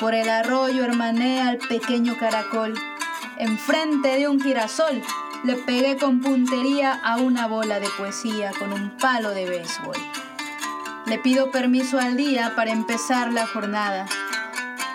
[0.00, 2.74] Por el arroyo hermané al pequeño caracol.
[3.38, 5.00] Enfrente de un girasol
[5.44, 9.96] le pegué con puntería a una bola de poesía con un palo de béisbol.
[11.06, 14.06] Le pido permiso al día para empezar la jornada.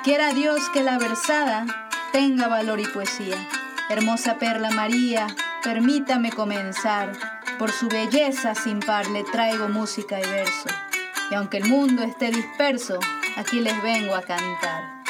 [0.03, 1.65] Quiera Dios que la versada
[2.12, 3.38] tenga valor y poesía.
[3.89, 5.27] Hermosa perla María,
[5.63, 7.13] permítame comenzar
[7.57, 10.67] por su belleza sin par le traigo música y verso.
[11.31, 12.99] Y aunque el mundo esté disperso,
[13.38, 15.04] aquí les vengo a cantar.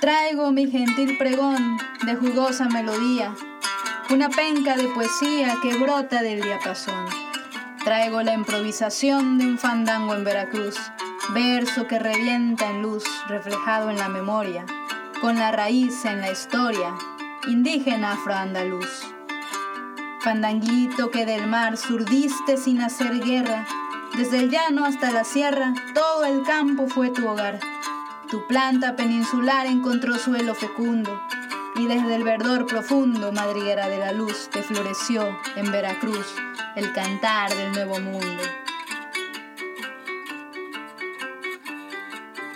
[0.00, 3.34] Traigo mi gentil pregón de jugosa melodía,
[4.08, 7.04] una penca de poesía que brota del diapasón.
[7.84, 10.76] Traigo la improvisación de un fandango en Veracruz,
[11.34, 14.64] verso que revienta en luz, reflejado en la memoria,
[15.20, 16.94] con la raíz en la historia,
[17.46, 19.06] indígena afroandaluz.
[20.20, 23.66] Fandanguito que del mar surdiste sin hacer guerra,
[24.16, 27.60] desde el llano hasta la sierra, todo el campo fue tu hogar.
[28.30, 31.20] Tu planta peninsular encontró suelo fecundo,
[31.76, 36.26] y desde el verdor profundo, madriguera de la luz, te floreció en Veracruz
[36.76, 38.42] el cantar del nuevo mundo.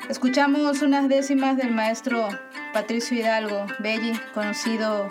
[0.09, 2.29] Escuchamos unas décimas del maestro
[2.73, 5.09] Patricio Hidalgo, Belli, conocido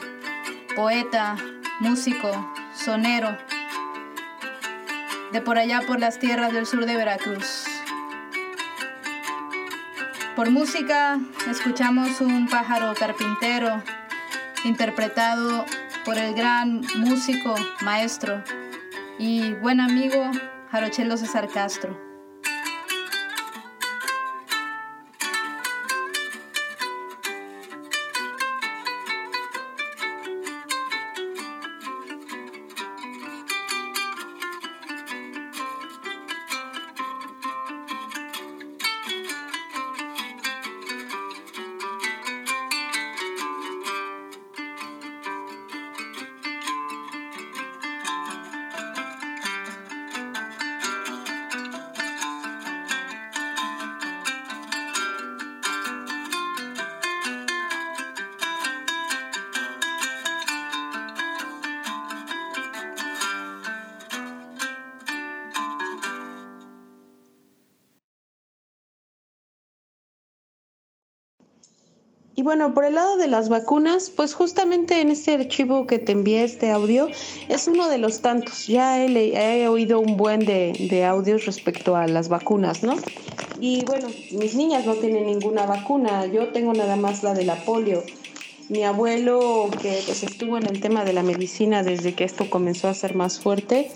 [0.76, 1.36] poeta,
[1.80, 3.38] músico, sonero,
[5.34, 7.66] de por allá por las tierras del sur de Veracruz.
[10.36, 11.20] Por música
[11.50, 13.82] escuchamos un pájaro carpintero
[14.64, 15.66] interpretado
[16.06, 18.44] por el gran músico, maestro
[19.18, 20.30] y buen amigo
[20.72, 22.13] Jarochelo César Castro.
[72.44, 76.12] Y bueno, por el lado de las vacunas, pues justamente en este archivo que te
[76.12, 77.08] envié este audio
[77.48, 78.68] es uno de los tantos.
[78.68, 82.98] Ya he, oído un buen de, de, audios respecto a las vacunas, ¿no?
[83.62, 87.56] Y bueno, mis niñas no tienen ninguna vacuna, yo tengo nada más la de la
[87.64, 88.04] polio.
[88.68, 92.90] Mi abuelo, que pues estuvo en el tema de la medicina desde que esto comenzó
[92.90, 93.90] a ser más fuerte,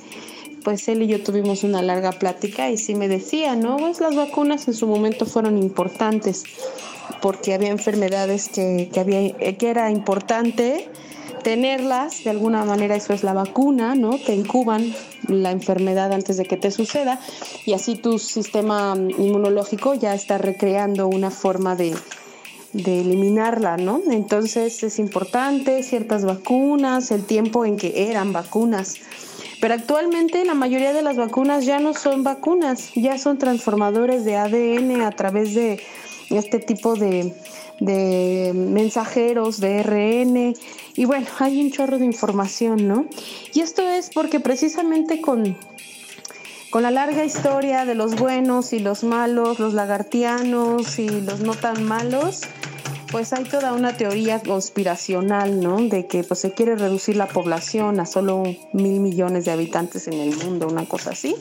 [0.63, 3.75] pues él y yo tuvimos una larga plática y sí me decía, ¿no?
[3.75, 6.45] Pues las vacunas en su momento fueron importantes
[7.21, 10.89] porque había enfermedades que, que, había, que era importante
[11.43, 14.17] tenerlas, de alguna manera eso es la vacuna, ¿no?
[14.17, 14.93] Te incuban
[15.27, 17.19] la enfermedad antes de que te suceda
[17.65, 21.95] y así tu sistema inmunológico ya está recreando una forma de,
[22.73, 24.01] de eliminarla, ¿no?
[24.11, 28.95] Entonces es importante ciertas vacunas, el tiempo en que eran vacunas.
[29.59, 34.35] Pero actualmente la mayoría de las vacunas ya no son vacunas, ya son transformadores de
[34.35, 35.79] ADN a través de
[36.29, 37.33] este tipo de,
[38.53, 40.53] mensajeros de RN
[40.95, 43.05] y bueno, hay un chorro de información, ¿no?
[43.53, 45.55] Y esto es porque precisamente con,
[46.69, 51.53] con la larga historia de los buenos y los malos, los lagartianos y los no
[51.53, 52.41] tan malos,
[53.11, 55.77] pues hay toda una teoría conspiracional, ¿no?
[55.77, 60.15] De que pues se quiere reducir la población a solo mil millones de habitantes en
[60.15, 61.35] el mundo, una cosa así.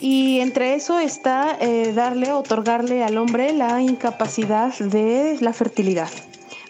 [0.00, 6.08] Y entre eso está eh, darle, otorgarle al hombre la incapacidad de la fertilidad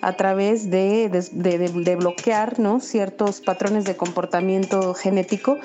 [0.00, 2.80] a través de, de bloquear ¿no?
[2.80, 5.58] ciertos patrones de comportamiento genético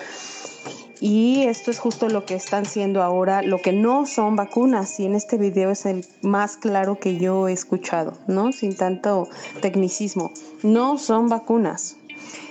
[1.00, 5.00] y esto es justo lo que están siendo ahora, lo que no son vacunas.
[5.00, 8.52] Y en este video es el más claro que yo he escuchado, ¿no?
[8.52, 9.28] Sin tanto
[9.62, 10.32] tecnicismo.
[10.64, 11.98] No son vacunas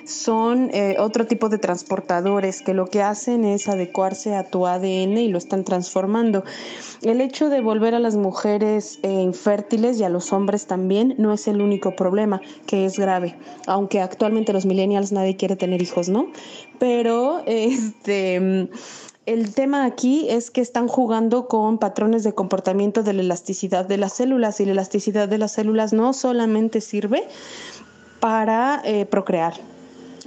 [0.07, 5.19] son eh, otro tipo de transportadores que lo que hacen es adecuarse a tu ADN
[5.19, 6.45] y lo están transformando.
[7.03, 11.33] El hecho de volver a las mujeres eh, infértiles y a los hombres también no
[11.33, 13.37] es el único problema, que es grave,
[13.67, 16.29] aunque actualmente los millennials nadie quiere tener hijos, ¿no?
[16.79, 18.69] Pero este
[19.27, 23.97] el tema aquí es que están jugando con patrones de comportamiento de la elasticidad de
[23.97, 27.27] las células y la elasticidad de las células no solamente sirve
[28.21, 29.55] para eh, procrear,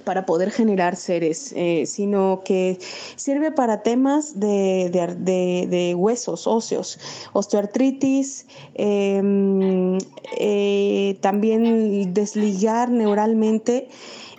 [0.07, 2.79] para poder generar seres, eh, sino que
[3.17, 6.97] sirve para temas de, huesos, óseos,
[7.33, 8.45] osteoartritis,
[8.75, 9.97] em,
[10.39, 13.89] eh, también desligar neuralmente,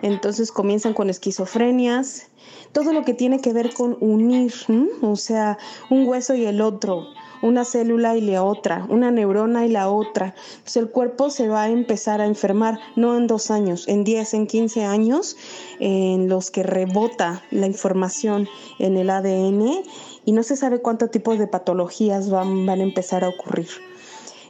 [0.01, 2.31] entonces comienzan con esquizofrenias,
[2.73, 4.55] todo lo que tiene que ver con unir,
[5.03, 5.59] o sea,
[5.91, 7.09] un hueso y el otro,
[7.43, 10.35] una célula y la otra, una neurona y la otra.
[10.51, 14.35] Entonces el cuerpo se va a empezar a enfermar, no en dos años, en 10,
[14.35, 15.37] en 15 años,
[15.81, 19.83] en los que rebota la información en el ADN
[20.25, 23.69] y no se sabe cuánto tipo de patologías van, van a empezar a ocurrir.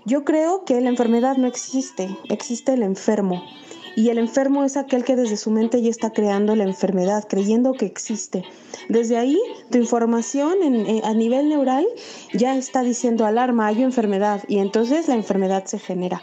[0.04, 3.44] Yo creo que la enfermedad no existe, existe el enfermo.
[3.98, 7.72] Y el enfermo es aquel que desde su mente ya está creando la enfermedad, creyendo
[7.72, 8.44] que existe.
[8.88, 9.36] Desde ahí,
[9.72, 10.54] tu información
[11.02, 11.84] a nivel neural
[12.32, 16.22] ya está diciendo alarma, hay enfermedad, y entonces la enfermedad se genera.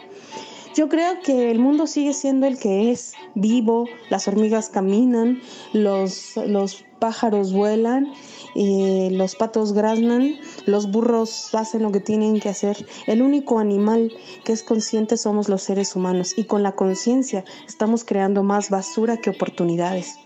[0.74, 5.42] Yo creo que el mundo sigue siendo el que es, vivo, las hormigas caminan,
[5.74, 8.10] los, los pájaros vuelan,
[8.58, 12.86] eh, los patos graznan, los burros hacen lo que tienen que hacer.
[13.06, 14.10] El único animal
[14.44, 19.18] que es consciente somos los seres humanos y con la conciencia estamos creando más basura
[19.18, 20.18] que oportunidades.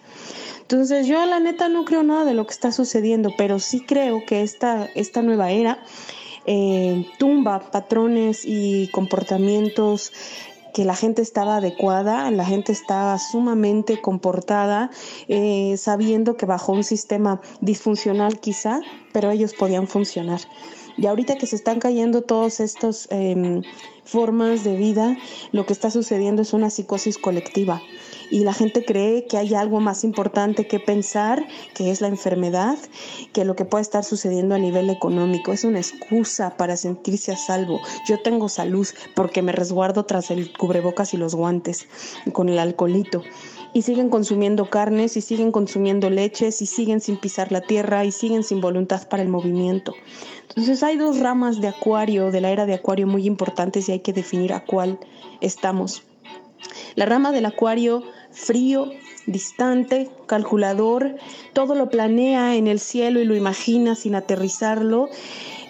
[0.60, 4.24] Entonces yo la neta no creo nada de lo que está sucediendo, pero sí creo
[4.24, 5.82] que esta, esta nueva era
[6.46, 10.12] eh, tumba patrones y comportamientos
[10.72, 14.90] que la gente estaba adecuada, la gente estaba sumamente comportada,
[15.28, 18.80] eh, sabiendo que bajo un sistema disfuncional quizá,
[19.12, 20.40] pero ellos podían funcionar.
[20.96, 23.62] Y ahorita que se están cayendo todas estas em,
[24.04, 25.16] formas de vida,
[25.52, 27.80] lo que está sucediendo es una psicosis colectiva
[28.30, 32.78] y la gente cree que hay algo más importante que pensar, que es la enfermedad,
[33.32, 35.52] que lo que puede estar sucediendo a nivel económico.
[35.52, 37.80] Es una excusa para sentirse a salvo.
[38.06, 41.88] Yo tengo salud porque me resguardo tras el cubrebocas y los guantes
[42.32, 43.22] con el alcoholito
[43.72, 48.12] y siguen consumiendo carnes y siguen consumiendo leches y siguen sin pisar la tierra y
[48.12, 49.94] siguen sin voluntad para el movimiento.
[50.48, 54.00] Entonces hay dos ramas de acuario, de la era de acuario muy importantes y hay
[54.00, 54.98] que definir a cuál
[55.40, 56.02] estamos.
[56.96, 58.02] La rama del acuario
[58.32, 58.90] frío,
[59.26, 61.16] distante, calculador,
[61.52, 65.08] todo lo planea en el cielo y lo imagina sin aterrizarlo,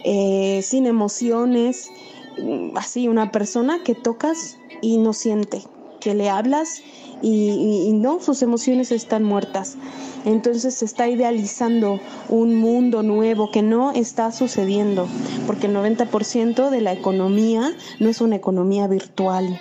[0.04, 1.90] eh, sin emociones,
[2.38, 5.62] mm, así una persona que tocas y no siente,
[6.00, 6.82] que le hablas
[7.22, 9.76] y, y, no, sus emociones están muertas.
[10.24, 12.00] Entonces se está idealizando
[12.30, 15.06] un mundo nuevo que no está sucediendo,
[15.46, 19.60] porque el 90% de la economía no es una economía virtual,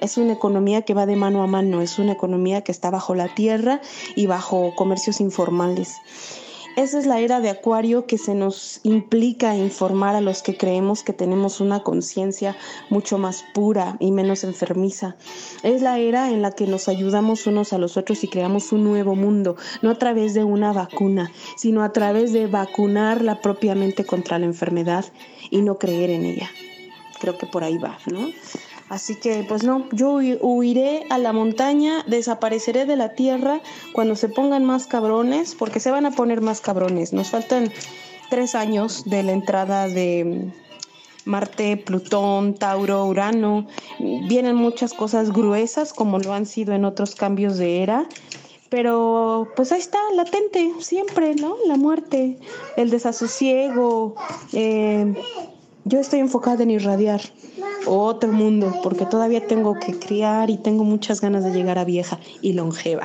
[0.00, 3.14] es una economía que va de mano a mano, es una economía que está bajo
[3.14, 3.80] la tierra
[4.14, 5.96] y bajo comercios informales.
[6.76, 11.02] Esa es la era de Acuario que se nos implica informar a los que creemos
[11.02, 12.54] que tenemos una conciencia
[12.90, 15.16] mucho más pura y menos enfermiza.
[15.62, 18.84] Es la era en la que nos ayudamos unos a los otros y creamos un
[18.84, 24.38] nuevo mundo, no a través de una vacuna, sino a través de vacunarla propiamente contra
[24.38, 25.06] la enfermedad
[25.48, 26.50] y no creer en ella.
[27.18, 28.28] Creo que por ahí va, ¿no?
[28.88, 33.60] Así que pues no, yo huiré a la montaña, desapareceré de la tierra
[33.92, 37.12] cuando se pongan más cabrones, porque se van a poner más cabrones.
[37.12, 37.72] Nos faltan
[38.30, 40.52] tres años de la entrada de
[41.24, 43.66] Marte, Plutón, Tauro, Urano.
[43.98, 48.06] Vienen muchas cosas gruesas como lo han sido en otros cambios de era.
[48.68, 51.56] Pero pues ahí está, latente, siempre, ¿no?
[51.66, 52.38] La muerte,
[52.76, 54.14] el desasosiego.
[54.52, 55.14] Eh,
[55.88, 57.20] yo estoy enfocada en irradiar
[57.86, 62.18] otro mundo, porque todavía tengo que criar y tengo muchas ganas de llegar a vieja
[62.42, 63.04] y longeva.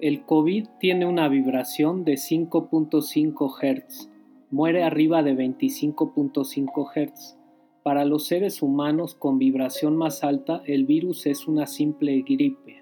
[0.00, 4.08] El COVID tiene una vibración de 5.5 Hz.
[4.50, 7.37] Muere arriba de 25.5 Hz.
[7.82, 12.80] Para los seres humanos con vibración más alta, el virus es una simple gripe.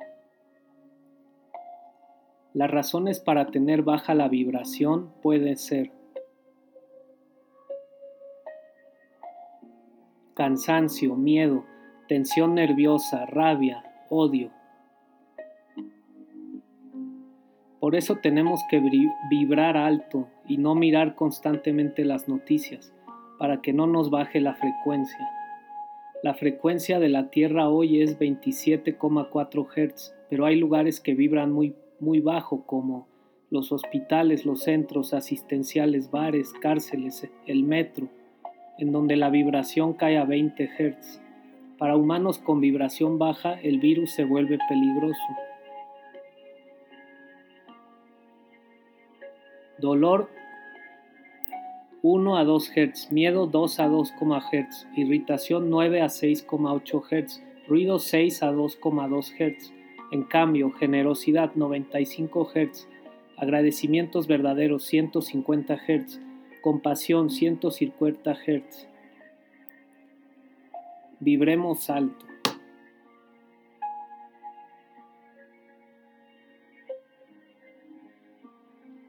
[2.55, 5.93] Las razones para tener baja la vibración pueden ser
[10.35, 11.65] cansancio, miedo,
[12.09, 14.51] tensión nerviosa, rabia, odio,
[17.87, 18.83] Por eso tenemos que
[19.31, 22.93] vibrar alto y no mirar constantemente las noticias,
[23.39, 25.29] para que no nos baje la frecuencia.
[26.23, 31.75] La frecuencia de la Tierra hoy es 27,4 Hz, pero hay lugares que vibran muy,
[32.01, 33.07] muy bajo como
[33.51, 38.09] los hospitales, los centros asistenciales, bares, cárceles, el metro,
[38.79, 41.21] en donde la vibración cae a 20 Hz.
[41.79, 45.23] Para humanos con vibración baja el virus se vuelve peligroso.
[49.79, 50.31] Dolor
[52.09, 57.99] 1 a 2 Hz, miedo 2 a 2, Hz, irritación 9 a 6,8 Hz, ruido
[57.99, 59.73] 6 a 2,2 Hz.
[60.13, 62.87] En cambio, generosidad 95 Hz,
[63.37, 66.21] agradecimientos verdaderos 150 Hz,
[66.63, 68.89] compasión 150 Hz.
[71.19, 72.25] Vibremos alto.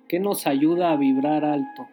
[0.07, 1.87] ¿Qué nos ayuda a vibrar alto?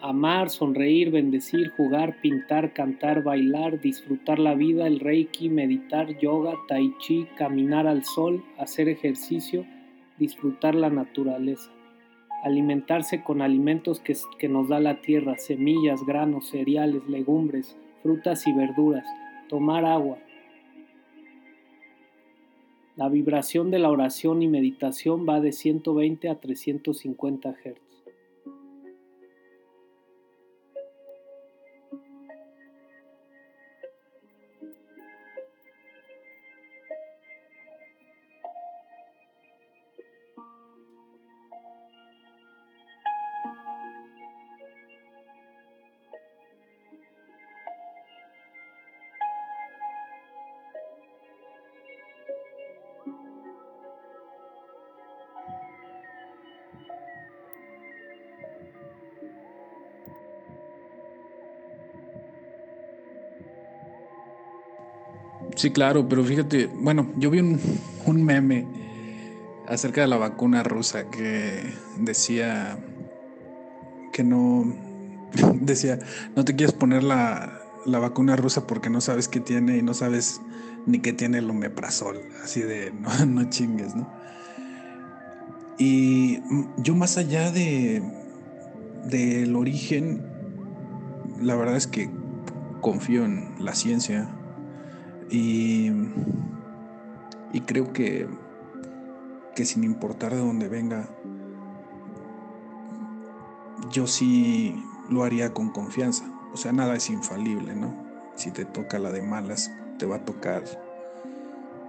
[0.00, 6.94] Amar, sonreír, bendecir, jugar, pintar, cantar, bailar, disfrutar la vida, el reiki, meditar, yoga, tai
[6.98, 9.66] chi, caminar al sol, hacer ejercicio,
[10.18, 11.70] disfrutar la naturaleza,
[12.42, 18.52] alimentarse con alimentos que, que nos da la tierra, semillas, granos, cereales, legumbres, frutas y
[18.52, 19.06] verduras,
[19.48, 20.18] tomar agua,
[22.96, 27.93] la vibración de la oración y meditación va de 120 a 350 Hz.
[65.54, 68.66] Sí, claro, pero fíjate, bueno, yo vi un, meme
[69.68, 72.78] acerca de la vacuna rusa que decía
[74.12, 74.64] que no,
[75.60, 75.98] decía,
[76.34, 79.94] no te quieres poner la, la, vacuna rusa porque no sabes qué tiene y no
[79.94, 80.40] sabes
[80.86, 84.12] ni qué tiene el omeprazol, así de, no, no chingues, ¿no?
[85.78, 86.40] Y
[86.78, 88.02] yo más allá de
[89.06, 90.22] del origen,
[91.40, 92.10] la verdad es que
[92.80, 94.28] confío en la ciencia,
[95.30, 95.90] y,
[97.66, 98.28] creo que,
[99.54, 101.08] que sin importar de dónde venga,
[103.90, 106.24] yo sí lo haría con confianza.
[106.52, 107.94] O sea, nada es infalible, ¿no?
[108.36, 110.62] Si te toca la de malas, te va a tocar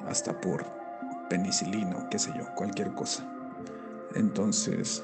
[0.08, 0.66] hasta por
[1.30, 3.28] penicilina qué sé yo, cualquier cosa.
[4.16, 5.04] Entonces,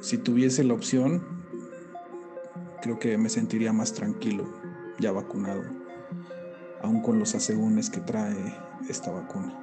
[0.00, 1.22] si tuviese la opción,
[2.82, 4.44] creo que me sentiría más tranquilo,
[4.98, 5.79] ya vacunado
[6.82, 8.54] aún con los asegúnes que trae
[8.88, 9.58] esta vacuna.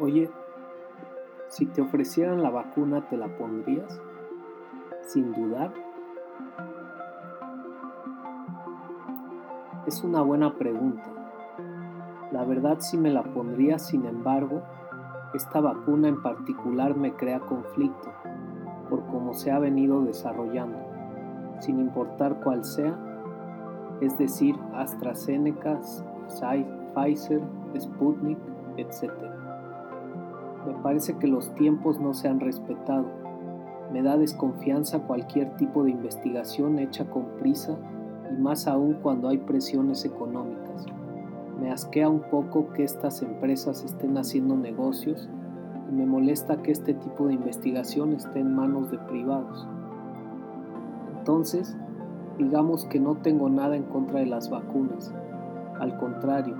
[0.00, 0.30] Oye,
[1.48, 4.00] si te ofrecieran la vacuna, ¿te la pondrías?
[5.08, 5.72] Sin dudar.
[9.86, 11.10] Es una buena pregunta.
[12.30, 14.62] La verdad sí me la pondría, sin embargo,
[15.34, 18.10] esta vacuna en particular me crea conflicto
[18.88, 20.78] por cómo se ha venido desarrollando,
[21.60, 22.96] sin importar cuál sea,
[24.00, 25.80] es decir, AstraZeneca,
[26.94, 27.42] Pfizer,
[27.78, 28.38] Sputnik,
[28.76, 29.12] etc.
[30.66, 33.06] Me parece que los tiempos no se han respetado.
[33.92, 37.76] Me da desconfianza cualquier tipo de investigación hecha con prisa
[38.30, 40.86] y más aún cuando hay presiones económicas.
[41.60, 45.28] Me asquea un poco que estas empresas estén haciendo negocios
[45.90, 49.66] y me molesta que este tipo de investigación esté en manos de privados.
[51.18, 51.76] Entonces,
[52.38, 55.12] digamos que no tengo nada en contra de las vacunas.
[55.80, 56.56] Al contrario,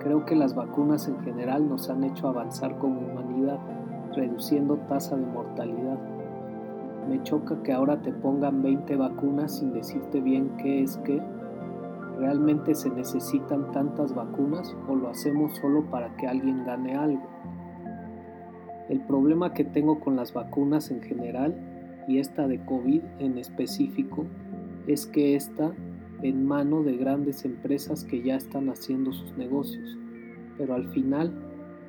[0.00, 3.58] creo que las vacunas en general nos han hecho avanzar como humanidad,
[4.14, 5.98] reduciendo tasa de mortalidad.
[7.08, 11.22] Me choca que ahora te pongan 20 vacunas sin decirte bien qué es qué.
[12.22, 17.26] ¿Realmente se necesitan tantas vacunas o lo hacemos solo para que alguien gane algo?
[18.88, 21.52] El problema que tengo con las vacunas en general
[22.06, 24.24] y esta de COVID en específico
[24.86, 25.72] es que está
[26.22, 29.98] en mano de grandes empresas que ya están haciendo sus negocios,
[30.56, 31.32] pero al final,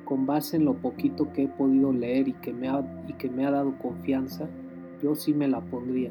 [0.04, 3.30] con base en lo poquito que he podido leer y que me ha, y que
[3.30, 4.48] me ha dado confianza,
[5.00, 6.10] yo sí me la pondría.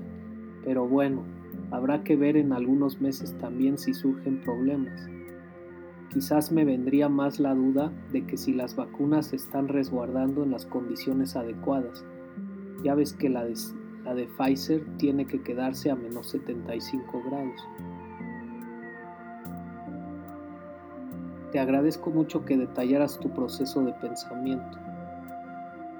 [0.63, 1.23] Pero bueno,
[1.71, 5.07] habrá que ver en algunos meses también si surgen problemas.
[6.13, 10.51] Quizás me vendría más la duda de que si las vacunas se están resguardando en
[10.51, 12.05] las condiciones adecuadas.
[12.83, 13.55] Ya ves que la de,
[14.03, 17.67] la de Pfizer tiene que quedarse a menos 75 grados.
[21.51, 24.77] Te agradezco mucho que detallaras tu proceso de pensamiento.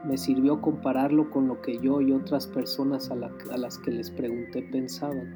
[0.06, 4.62] Me sirvió compararlo con lo que yo y otras personas a, las que les pregunté
[4.64, 5.34] pensaban.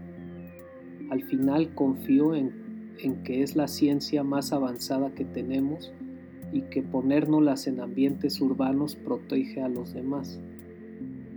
[1.10, 5.94] Al final confío en, en que es la ciencia más avanzada que tenemos
[6.52, 10.40] y que ponérnoslas en ambientes urbanos protege a los demás.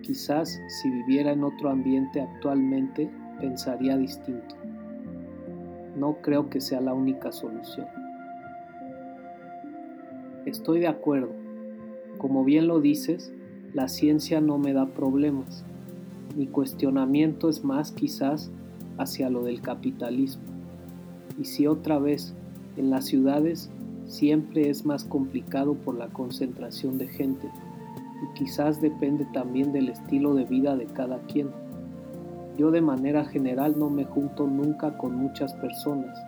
[0.02, 3.10] Quizás si viviera en otro ambiente actualmente
[3.40, 4.56] pensaría distinto.
[5.96, 7.86] No creo que sea la única solución.
[10.46, 11.39] Estoy de acuerdo.
[12.20, 13.32] Como bien lo dices,
[13.72, 15.64] la ciencia no me da problemas.
[16.36, 18.50] Mi cuestionamiento es más quizás
[18.98, 20.42] hacia lo del capitalismo.
[21.40, 22.34] Y si otra vez,
[22.76, 23.70] en las ciudades
[24.04, 27.48] siempre es más complicado por la concentración de gente
[28.22, 31.48] y quizás depende también del estilo de vida de cada quien.
[32.58, 36.18] Yo de manera general no me junto nunca con muchas personas,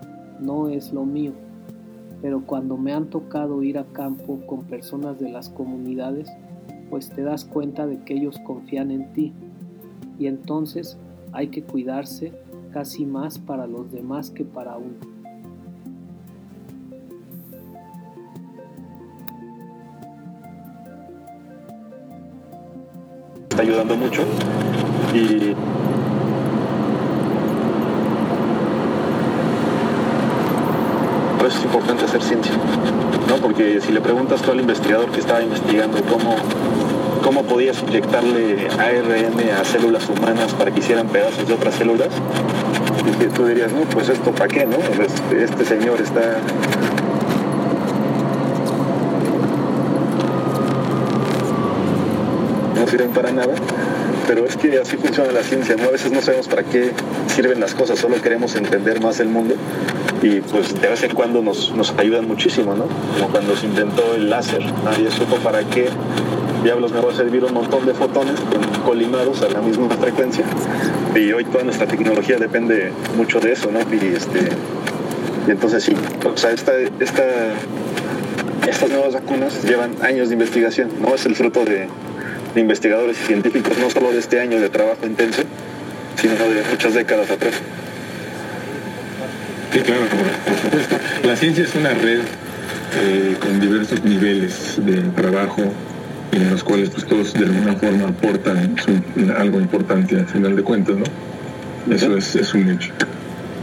[0.40, 1.34] no es lo mío
[2.22, 6.30] pero cuando me han tocado ir a campo con personas de las comunidades,
[6.88, 9.32] pues te das cuenta de que ellos confían en ti
[10.20, 10.96] y entonces
[11.32, 12.32] hay que cuidarse
[12.72, 14.94] casi más para los demás que para uno.
[23.50, 24.22] Está ayudando mucho
[25.12, 25.54] y
[31.47, 32.53] es importante hacer ciencia,
[33.28, 33.36] ¿no?
[33.36, 36.36] Porque si le preguntas tú al investigador que estaba investigando cómo,
[37.22, 42.09] cómo podías inyectarle ARN a células humanas para que hicieran pedazos de otras células,
[43.34, 44.76] tú dirías, no, pues esto para qué, ¿no?
[44.76, 46.38] Este, este señor está
[52.78, 53.55] no sirven para nada,
[54.26, 55.84] pero es que así funciona la ciencia, ¿no?
[55.84, 56.93] A veces no sabemos para qué
[57.34, 59.55] sirven las cosas, solo queremos entender más el mundo
[60.22, 62.86] y pues de vez en cuando nos, nos ayudan muchísimo, ¿no?
[63.14, 65.88] Como cuando se inventó el láser, nadie supo para qué
[66.62, 68.34] diablos me va a servir un montón de fotones
[68.86, 70.44] colimados a la misma frecuencia
[71.16, 73.80] y hoy toda nuestra tecnología depende mucho de eso, ¿no?
[73.80, 74.48] Y, este,
[75.48, 75.92] entonces sí,
[76.24, 77.24] o sea, esta, esta,
[78.68, 81.16] estas nuevas vacunas llevan años de investigación, ¿no?
[81.16, 81.88] Es el fruto de,
[82.54, 85.42] de investigadores y científicos, no solo de este año de trabajo intenso,
[86.14, 87.54] sino de muchas décadas atrás.
[89.72, 90.02] Sí, claro,
[90.46, 90.96] por supuesto.
[91.24, 92.20] La ciencia es una red
[93.00, 95.62] eh, con diversos niveles de trabajo
[96.32, 98.76] en los cuales pues, todos de alguna forma aportan
[99.36, 101.94] algo importante al final de cuentas, ¿no?
[101.94, 102.92] Eso es, un hecho.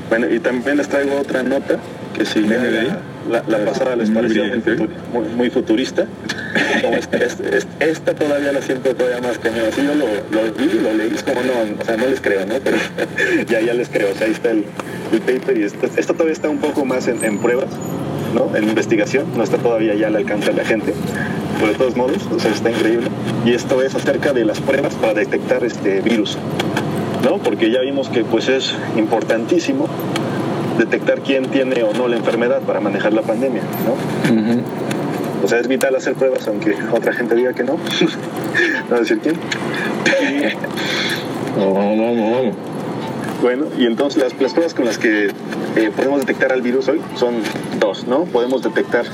[0.09, 1.77] Bueno, y también les traigo otra nota
[2.15, 2.57] que si la,
[3.29, 4.43] la, la, pasada les pareció
[5.35, 6.05] muy, futurista,
[7.79, 9.65] esta, todavía la siento todavía más cañón.
[9.67, 12.19] Así yo lo, lo vi y lo leí, es como no, o sea, no les
[12.21, 12.55] creo, ¿no?
[12.63, 12.77] Pero
[13.47, 14.65] ya, ya les creo, o sea, ahí está el,
[15.11, 17.69] el paper y esto, esto, todavía está un poco más en, en, pruebas,
[18.33, 18.55] ¿no?
[18.55, 20.93] En investigación, no está todavía ya al alcance de la gente,
[21.59, 23.07] pero de todos modos, o sea, está increíble.
[23.45, 26.37] Y esto es acerca de las pruebas para detectar este virus,
[27.23, 27.37] ¿no?
[27.37, 29.87] Porque ya vimos que pues es importantísimo
[30.79, 33.95] detectar quién tiene o no la enfermedad para manejar la pandemia, ¿no?
[35.43, 37.77] O sea, es vital hacer pruebas, aunque otra gente diga que no.
[38.89, 39.35] no decir quién.
[43.41, 45.27] Bueno, y entonces las, pruebas con las que
[45.75, 47.35] eh, podemos detectar al virus hoy son
[47.79, 48.25] dos, ¿no?
[48.25, 49.05] Podemos detectar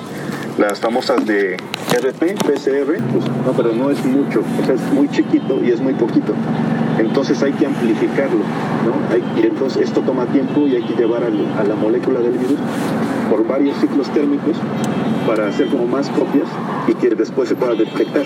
[0.58, 1.58] las famosas de
[1.92, 4.42] RP, PCR, pues, no, pero no es mucho,
[4.72, 6.34] es muy chiquito y es muy poquito.
[6.98, 8.40] Entonces hay que amplificarlo,
[8.86, 9.42] ¿no?
[9.42, 12.58] y entonces esto toma tiempo y hay que llevar a la molécula del virus
[13.30, 14.56] por varios ciclos térmicos
[15.28, 16.48] para hacer como más copias
[16.88, 18.26] y que después se pueda detectar.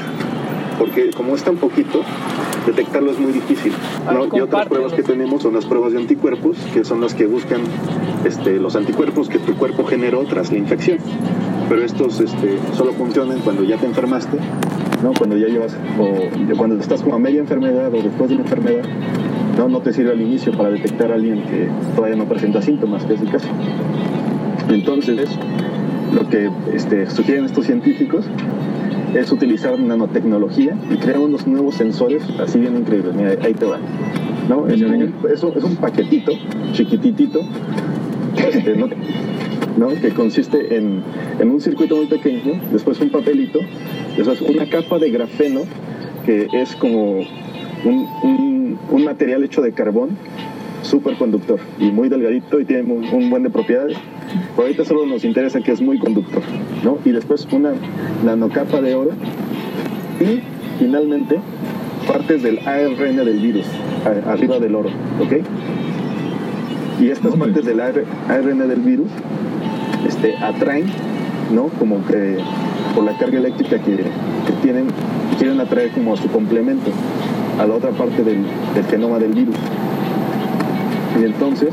[0.80, 2.02] Porque como es tan poquito,
[2.66, 3.74] detectarlo es muy difícil.
[4.34, 7.62] Y otras pruebas que tenemos son las pruebas de anticuerpos, que son las que buscan
[8.26, 10.98] este, los anticuerpos que tu cuerpo generó tras la infección.
[11.68, 14.40] Pero estos este, solo funcionan cuando ya te enfermaste
[15.04, 15.14] ¿no?
[15.14, 18.84] Cuando ya llevas, o cuando estás como a media enfermedad o después de una enfermedad,
[19.58, 23.04] no, no te sirve al inicio para detectar a alguien que todavía no presenta síntomas,
[23.06, 23.48] que es el caso.
[24.70, 25.30] Entonces,
[26.14, 28.26] lo que este, sugieren estos científicos
[29.14, 33.14] es utilizar nanotecnología y crear unos nuevos sensores así bien increíbles.
[33.16, 33.80] Mira, ahí te va.
[34.48, 34.68] ¿no?
[34.68, 36.32] Es, un, es, un, paquetito
[36.74, 37.42] chiquititito
[38.36, 39.90] este, ¿no?
[39.90, 41.04] que consiste en,
[41.40, 43.60] en, un circuito muy pequeño, después un papelito,
[44.18, 45.62] después una capa de grafeno
[46.26, 47.20] que es como
[47.86, 50.18] un, un, un material hecho de carbón
[50.82, 53.98] súper conductor y muy delgadito y tiene un, buen de propiedades.
[54.56, 56.42] Por ahorita solo nos interesa que es muy conductor,
[56.84, 56.98] ¿no?
[57.06, 57.72] Y después una
[58.24, 59.12] nanocapa de oro
[60.20, 60.42] y
[60.78, 61.40] finalmente
[62.08, 63.66] partes del ARN del virus
[64.28, 64.90] arriba del oro,
[65.22, 65.34] ¿ok?
[67.02, 69.08] Y estas partes del ARN del virus
[70.08, 70.86] este, atraen,
[71.54, 71.68] ¿no?
[71.80, 72.38] Como que
[72.96, 74.88] por la carga eléctrica que, que tienen,
[75.38, 76.92] quieren atraer como a su complemento
[77.60, 79.56] a la otra parte del, del genoma del virus.
[81.20, 81.70] Y entonces,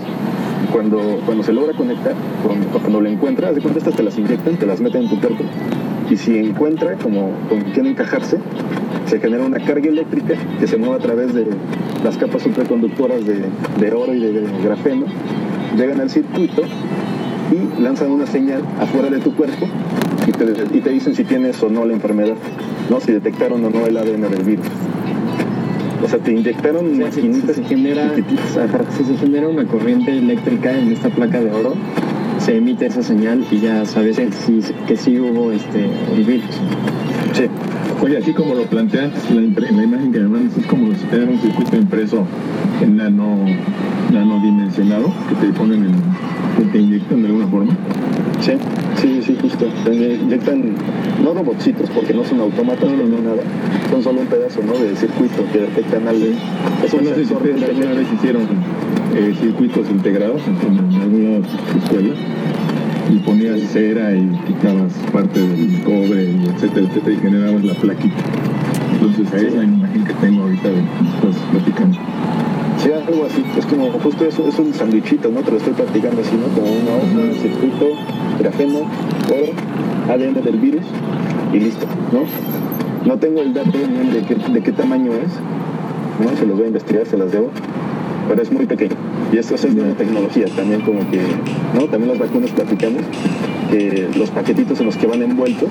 [0.76, 2.12] cuando, cuando se logra conectar,
[2.46, 5.18] cuando, cuando lo encuentra, de cuenta estas te las inyectan, te las meten en tu
[5.18, 5.42] cuerpo.
[6.10, 8.36] Y si encuentra como, como quiere encajarse,
[9.06, 11.46] se genera una carga eléctrica que se mueve a través de
[12.04, 13.44] las capas superconductoras de,
[13.80, 15.06] de oro y de, grafeno,
[15.78, 19.66] llegan al circuito y lanzan una señal afuera de tu cuerpo
[20.26, 20.44] y te,
[20.76, 22.36] y te dicen si tienes o no la enfermedad,
[22.90, 23.00] ¿no?
[23.00, 24.66] si detectaron o no el ADN del virus.
[26.02, 28.12] O sea, te inyectaron maquinitas se, genera,
[28.96, 31.74] si se genera una corriente eléctrica en esta placa de oro,
[32.38, 36.44] se emite esa señal y ya sabes que sí, que sí hubo este, el virus.
[37.32, 37.44] Sí.
[38.02, 41.24] Oye, así como lo planteas, la, la imagen que me mandas es como si te
[41.24, 42.26] un circuito impreso
[42.82, 43.38] en nano,
[44.12, 45.94] nano dimensionado que te ponen en,
[46.56, 47.76] que te inyectan de alguna forma.
[48.40, 48.52] Sí,
[49.26, 49.66] sí, sí, justo.
[49.90, 50.74] Inyectan,
[51.22, 53.42] no robotcitos porque no son autómatas, no, no, nada.
[53.90, 54.72] Son solo un pedazo ¿no?
[54.72, 56.26] de circuito que detectan algo.
[56.84, 58.42] Es un no sé si ustedes alguna vez hicieron
[59.14, 61.46] eh, circuitos integrados en, en alguna
[61.82, 62.14] escuela
[63.10, 68.16] y ponías cera y quitabas parte del cobre, y etcétera, etcétera, y generabas la plaquita.
[68.92, 71.98] Entonces, esa es la imagen que tengo ahorita de estás platicando.
[72.82, 73.44] Sí, algo así.
[73.56, 75.40] Es como justo eso, es un sandwichito, ¿no?
[75.40, 76.46] Te lo estoy platicando así, ¿no?
[76.54, 77.86] Como una hoja, un circuito,
[78.38, 78.78] grafeno,
[79.28, 80.84] oro, ADN del virus
[81.52, 82.24] y listo, ¿no?
[83.06, 85.32] No tengo el dato de qué, de qué tamaño es,
[86.24, 86.36] ¿no?
[86.36, 87.50] Se los voy a investigar, se las debo
[88.28, 88.96] pero es muy pequeño.
[89.32, 91.20] Y esto es tecnología también como que,
[91.74, 91.84] ¿no?
[91.86, 93.02] También las vacunas platicamos,
[93.70, 95.68] que los paquetitos en los que van envueltos,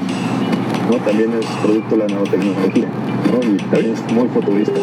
[0.89, 0.97] ¿no?
[0.97, 2.87] También es producto de la nanotecnología,
[3.31, 3.53] ¿no?
[3.53, 4.79] Y también es muy futurista.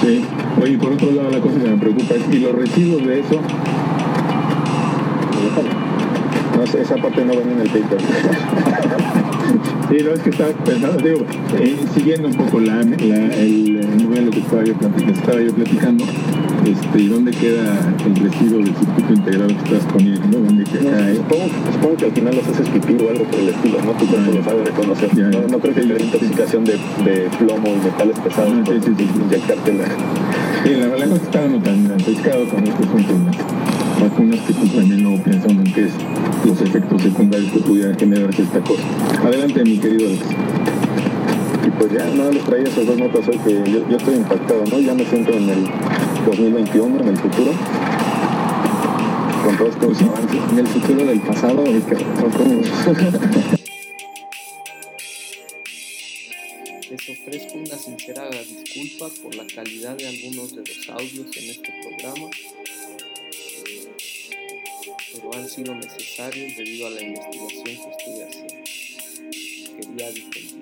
[0.00, 0.24] Sí.
[0.62, 3.40] Oye, por otro lado la cosa que me preocupa es, ¿y los residuos de eso?
[6.62, 7.98] No, esa parte no viene en el paper.
[9.90, 11.26] Sí, no, es que estaba pensando, digo,
[11.58, 16.04] eh, siguiendo un poco la, la, el modelo que estaba yo, que estaba yo platicando,
[16.64, 20.38] este, ¿y dónde queda el residuo del circuito integrado que estás poniendo?
[20.38, 21.14] ¿Dónde queda?
[21.14, 23.92] supongo, supongo, que al final los haces pipí o algo por el estilo, ¿no?
[23.92, 25.10] Tu cuerpo ah, lo sabe reconocer.
[25.14, 26.72] Ya, no, no, creo que haya intoxicación de,
[27.04, 29.84] de, plomo y metales pesados ah, sí, sí, inyectártela.
[30.64, 32.86] Sí, la verdad es que estaba no tan pescado con estos
[34.02, 35.92] vacunas que pues, también no pensando en qué es
[36.44, 38.82] los efectos secundarios que pudieran generarse esta cosa.
[39.22, 40.26] Adelante, mi querido Alex.
[41.66, 44.64] Y pues ya, no les traía esas dos notas hoy que yo, yo estoy impactado,
[44.70, 44.80] ¿no?
[44.80, 45.64] Ya me siento en el
[46.26, 47.52] 2021, en el futuro,
[49.44, 50.04] con todos estos sí.
[50.04, 50.40] avances.
[50.50, 51.96] En el futuro del pasado, y que
[56.90, 61.72] Les ofrezco una sincera disculpa por la calidad de algunos de los audios en este
[61.82, 62.28] programa
[65.34, 68.54] han sido necesarios debido a la investigación que estoy haciendo.
[69.76, 70.61] Quería difundir.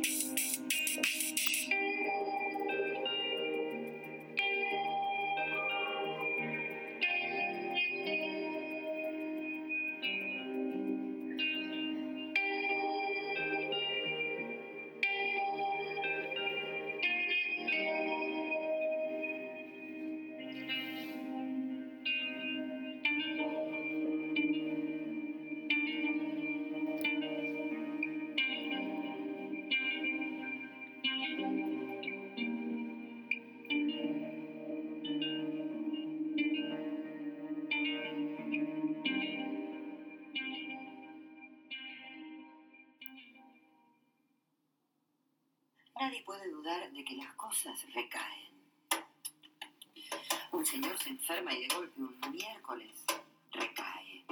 [46.40, 48.50] de dudar de que las cosas recaen.
[50.52, 53.04] Un señor se enferma y de golpe un miércoles
[53.52, 54.24] recae.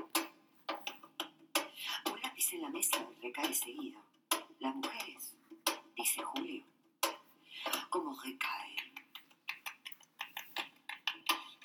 [2.10, 4.00] Un lápiz en la mesa recae seguido.
[4.58, 5.34] Las mujeres,
[5.96, 6.62] dice Julio,
[7.90, 8.94] ¿cómo recaen?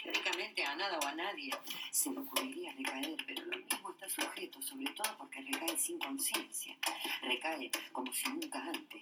[0.04, 1.52] Teóricamente a nada o a nadie
[1.90, 6.78] se le ocurriría recaer, pero lo mismo está sujeto, sobre todo porque recae sin conciencia,
[7.22, 8.93] recae como si nunca antes.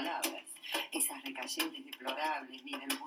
[0.00, 0.44] Palabras,
[0.92, 2.99] esas recayentes deplorables, buñuelo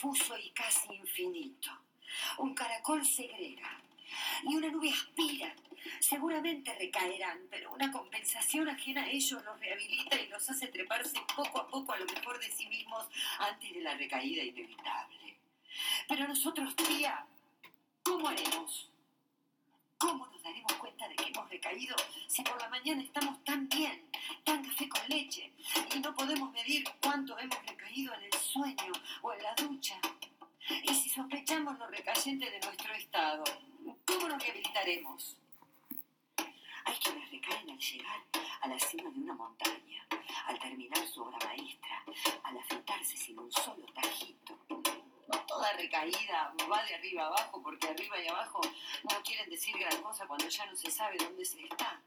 [0.00, 1.70] confuso y casi infinito.
[2.38, 3.80] Un caracol segrega
[4.44, 5.54] y una nube aspira.
[6.00, 11.58] Seguramente recaerán, pero una compensación ajena a ellos los rehabilita y los hace treparse poco
[11.60, 15.36] a poco a lo mejor de sí mismos antes de la recaída inevitable.
[16.08, 17.24] Pero nosotros, tía,
[18.02, 18.89] ¿cómo haremos?
[20.00, 21.94] ¿Cómo nos daremos cuenta de que hemos recaído
[22.26, 24.02] si por la mañana estamos tan bien,
[24.44, 25.52] tan café con leche,
[25.94, 30.00] y no podemos medir cuánto hemos recaído en el sueño o en la ducha?
[30.84, 33.44] Y si sospechamos lo recayente de nuestro estado,
[34.06, 35.36] ¿cómo nos rehabilitaremos?
[36.86, 38.20] Hay quienes recaen al llegar
[38.62, 40.06] a la cima de una montaña,
[40.46, 42.04] al terminar su obra maestra,
[42.44, 44.58] al afeitarse sin un solo tajito.
[45.50, 48.60] Toda recaída va de arriba abajo, porque arriba y abajo
[49.10, 52.00] no quieren decir gran cosa cuando ya no se sabe dónde se está.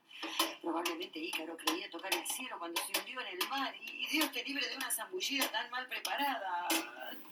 [0.62, 4.46] Probablemente Ícaro creía tocar el cielo cuando se hundió en el mar y Dios te
[4.46, 6.68] libre de una zambullida tan mal preparada.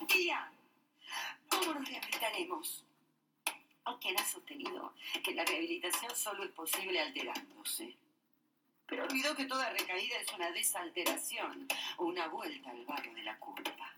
[0.06, 0.52] Tía,
[1.48, 2.84] ¿cómo nos rehabilitaremos?
[4.00, 4.92] Quien ha sostenido
[5.24, 7.96] que la rehabilitación solo es posible alterándose.
[8.86, 13.38] Pero olvidó que toda recaída es una desalteración o una vuelta al barrio de la
[13.38, 13.94] culpa.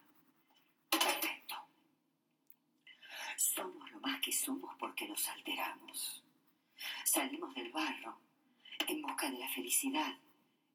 [3.36, 6.22] Somos lo más que somos porque nos alteramos.
[7.04, 8.18] Salimos del barro
[8.86, 10.18] en busca de la felicidad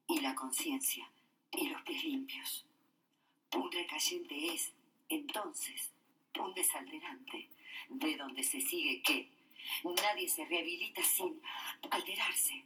[0.07, 1.09] y la conciencia
[1.51, 2.65] y los pies limpios.
[3.53, 4.73] Un recayente es,
[5.07, 5.91] entonces,
[6.39, 7.49] un desalterante,
[7.89, 9.29] de donde se sigue que
[9.83, 11.41] nadie se rehabilita sin
[11.89, 12.63] alterarse.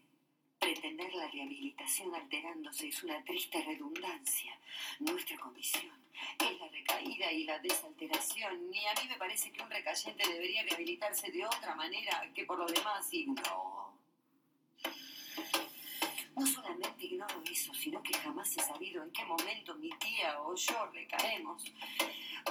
[0.64, 4.58] Pretender la rehabilitación alterándose es una triste redundancia.
[5.00, 5.92] Nuestra condición
[6.40, 8.74] es la recaída y la desalteración.
[8.74, 12.60] Y a mí me parece que un recayente debería rehabilitarse de otra manera que por
[12.60, 13.92] lo demás ignoro.
[16.36, 20.56] No solamente ignoro eso, sino que jamás he sabido en qué momento mi tía o
[20.56, 21.64] yo recaemos.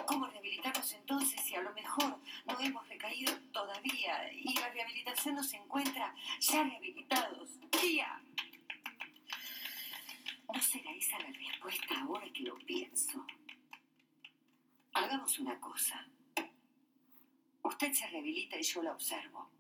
[0.07, 5.53] ¿Cómo rehabilitarnos entonces si a lo mejor no hemos recaído todavía y la rehabilitación nos
[5.53, 7.49] encuentra ya rehabilitados?
[7.71, 8.23] Tía,
[10.53, 13.27] ¿no será esa la respuesta ahora que lo pienso?
[14.95, 16.07] Hagamos una cosa.
[17.63, 19.51] Usted se rehabilita y yo la observo.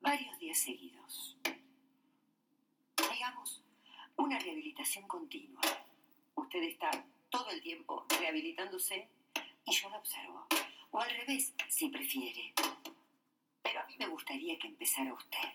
[0.00, 1.36] Varios días seguidos.
[4.24, 5.60] Una rehabilitación continua.
[6.34, 6.90] Usted está
[7.28, 9.06] todo el tiempo rehabilitándose
[9.66, 10.46] y yo la observo.
[10.92, 12.54] O al revés, si prefiere.
[13.62, 15.50] Pero a mí me gustaría que empezara usted,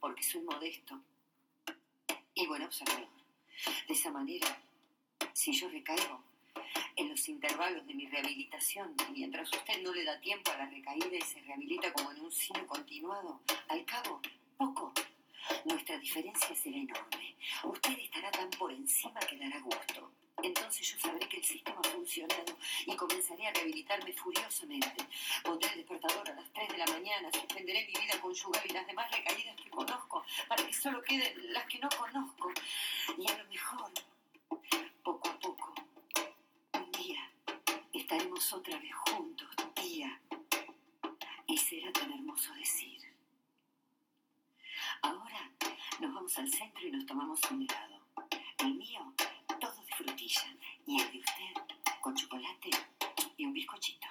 [0.00, 1.00] porque soy modesto
[2.34, 3.06] y buen observador.
[3.86, 4.60] De esa manera,
[5.32, 6.20] si yo recaigo
[6.96, 11.16] en los intervalos de mi rehabilitación, mientras usted no le da tiempo a la recaída
[11.16, 14.20] y se rehabilita como en un cine continuado, al cabo,
[14.56, 14.92] poco,
[15.64, 17.36] nuestra diferencia será enorme.
[17.64, 20.12] Usted estará tan por encima que dará gusto.
[20.42, 25.06] Entonces yo sabré que el sistema ha funcionado y comenzaré a rehabilitarme furiosamente.
[25.44, 28.86] Pondré el despertador a las 3 de la mañana, suspenderé mi vida conyugal y las
[28.86, 32.52] demás recaídas que conozco, para que solo queden las que no conozco.
[33.18, 33.90] Y a lo mejor,
[35.04, 35.74] poco a poco,
[36.74, 37.30] un día
[37.92, 40.20] estaremos otra vez juntos, tía.
[41.46, 43.11] Y será tan hermoso decir.
[45.02, 45.50] Ahora
[46.00, 48.00] nos vamos al centro y nos tomamos un helado.
[48.58, 49.00] El mío,
[49.60, 50.56] todo de frutilla.
[50.86, 52.70] Y el de usted, con chocolate
[53.36, 54.06] y un bizcochito.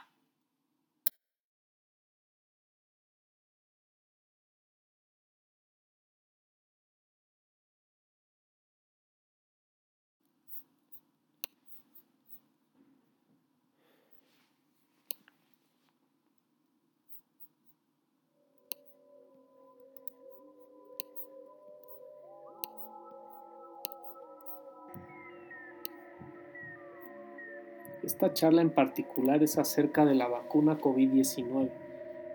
[28.22, 31.70] Esta charla en particular es acerca de la vacuna COVID-19.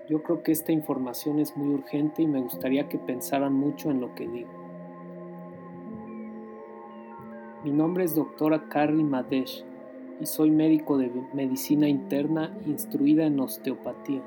[0.09, 4.01] Yo creo que esta información es muy urgente y me gustaría que pensaran mucho en
[4.01, 4.51] lo que digo.
[7.63, 9.65] Mi nombre es doctora Carrie Madesh
[10.21, 14.23] y soy médico de medicina interna instruida en osteopatía.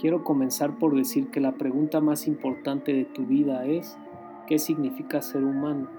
[0.00, 3.96] Quiero comenzar por decir que la pregunta más importante de tu vida es
[4.48, 5.95] ¿qué significa ser humano?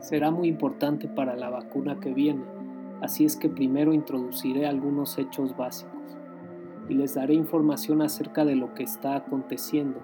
[0.00, 2.44] Será muy importante para la vacuna que viene,
[3.02, 6.16] así es que primero introduciré algunos hechos básicos
[6.88, 10.00] y les daré información acerca de lo que está aconteciendo,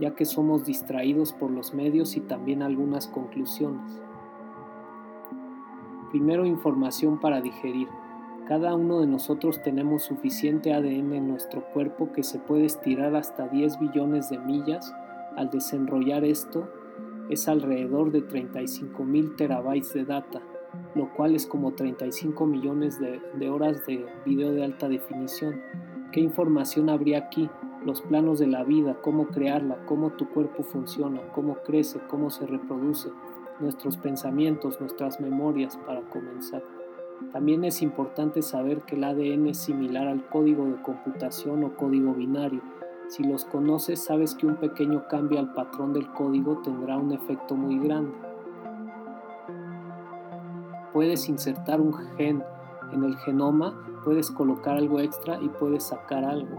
[0.00, 4.02] ya que somos distraídos por los medios y también algunas conclusiones.
[6.10, 7.88] Primero información para digerir.
[8.46, 13.46] Cada uno de nosotros tenemos suficiente ADN en nuestro cuerpo que se puede estirar hasta
[13.48, 14.94] 10 billones de millas.
[15.36, 16.68] Al desenrollar esto,
[17.28, 20.40] es alrededor de 35 mil terabytes de data,
[20.94, 25.60] lo cual es como 35 millones de, horas de video de alta definición.
[26.12, 27.48] ¿Qué información habría aquí?
[27.84, 32.46] Los planos de la vida, cómo crearla, cómo tu cuerpo funciona, cómo crece, cómo se
[32.46, 33.10] reproduce,
[33.60, 36.62] nuestros pensamientos, nuestras memorias, para comenzar.
[37.32, 42.14] También es importante saber que el ADN es similar al código de computación o código
[42.14, 42.62] binario.
[43.08, 47.54] Si los conoces, sabes que un pequeño cambio al patrón del código tendrá un efecto
[47.54, 48.12] muy grande.
[50.92, 52.44] Puedes insertar un gen
[52.92, 56.54] en el genoma, puedes colocar algo extra y puedes sacar algo.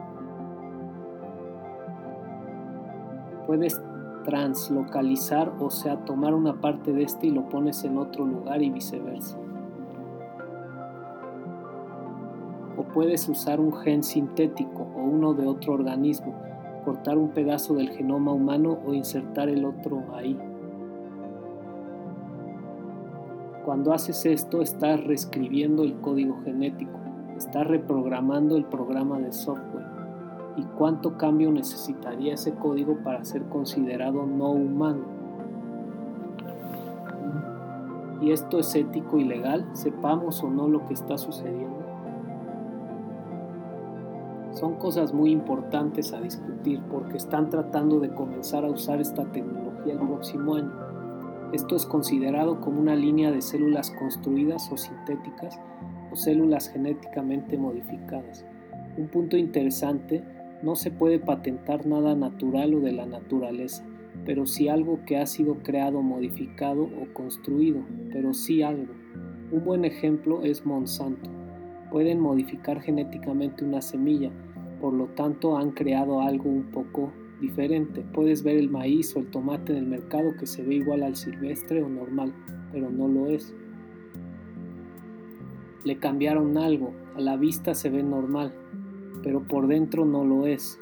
[3.45, 3.80] Puedes
[4.26, 8.72] translocalizar, o sea, tomar una parte de este y lo pones en otro lugar y
[8.72, 9.38] viceversa.
[13.00, 16.34] Puedes usar un gen sintético o uno de otro organismo,
[16.84, 20.38] cortar un pedazo del genoma humano o insertar el otro ahí.
[23.64, 27.00] Cuando haces esto estás reescribiendo el código genético,
[27.38, 29.88] estás reprogramando el programa de software.
[30.58, 35.06] ¿Y cuánto cambio necesitaría ese código para ser considerado no humano?
[38.22, 39.70] ¿Y esto es ético y legal?
[39.72, 41.79] Sepamos o no lo que está sucediendo.
[44.54, 49.93] Son cosas muy importantes a discutir porque están tratando de comenzar a usar esta tecnología
[49.93, 50.72] el próximo año.
[51.54, 55.60] Esto es considerado como una línea de células construidas o sintéticas
[56.12, 58.45] o células genéticamente modificadas.
[58.97, 60.24] Un punto interesante,
[60.62, 63.84] no se puede patentar nada natural o de la naturaleza,
[64.26, 67.82] pero sí algo que ha sido creado, modificado o construido,
[68.12, 68.93] pero sí algo.
[69.52, 71.39] Un buen ejemplo es Monsanto.
[71.92, 74.32] Pueden modificar genéticamente una semilla,
[74.80, 77.12] por lo tanto han creado algo un poco
[77.42, 78.06] diferente.
[78.14, 81.16] Puedes ver el maíz o el tomate en el mercado que se ve igual al
[81.16, 82.34] silvestre o normal,
[82.72, 83.54] pero no lo es.
[85.84, 88.54] Le cambiaron algo, a la vista se ve normal,
[89.24, 90.78] pero por dentro no lo es.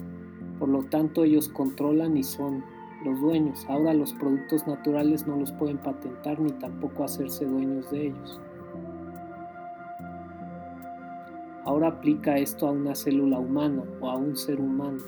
[0.60, 2.64] Por lo tanto ellos controlan y son
[3.06, 3.66] los dueños.
[3.70, 8.42] Ahora los productos naturales no los pueden patentar ni tampoco hacerse dueños de ellos.
[11.68, 15.04] Ahora aplica esto a una célula humana o a un ser humano.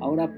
[0.00, 0.34] Ahora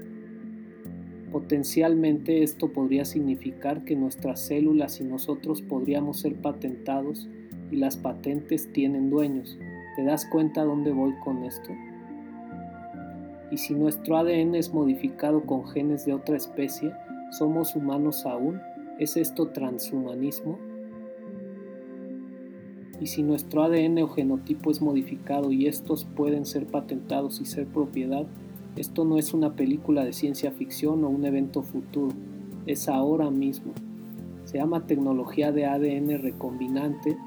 [1.31, 7.27] potencialmente esto podría significar que nuestras células y nosotros podríamos ser patentados
[7.71, 9.57] y las patentes tienen dueños.
[9.95, 11.71] ¿Te das cuenta dónde voy con esto?
[13.49, 16.93] Y si nuestro ADN es modificado con genes de otra especie,
[17.31, 18.61] ¿somos humanos aún?
[18.99, 20.72] ¿Es esto transhumanismo?
[23.03, 27.67] Y si nuestro ADN o genotipo es modificado y estos pueden ser patentados y ser
[27.67, 28.25] propiedad,
[28.77, 32.15] esto no es una película de ciencia ficción o un evento futuro,
[32.65, 33.73] es ahora mismo.
[34.45, 37.17] Se llama tecnología de ADN recombinante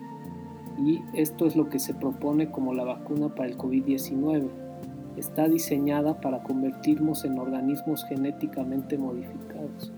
[0.83, 4.49] y esto es lo que se propone como la vacuna para el COVID-19.
[5.19, 9.93] Está diseñada para convertirnos en organismos genéticamente modificados.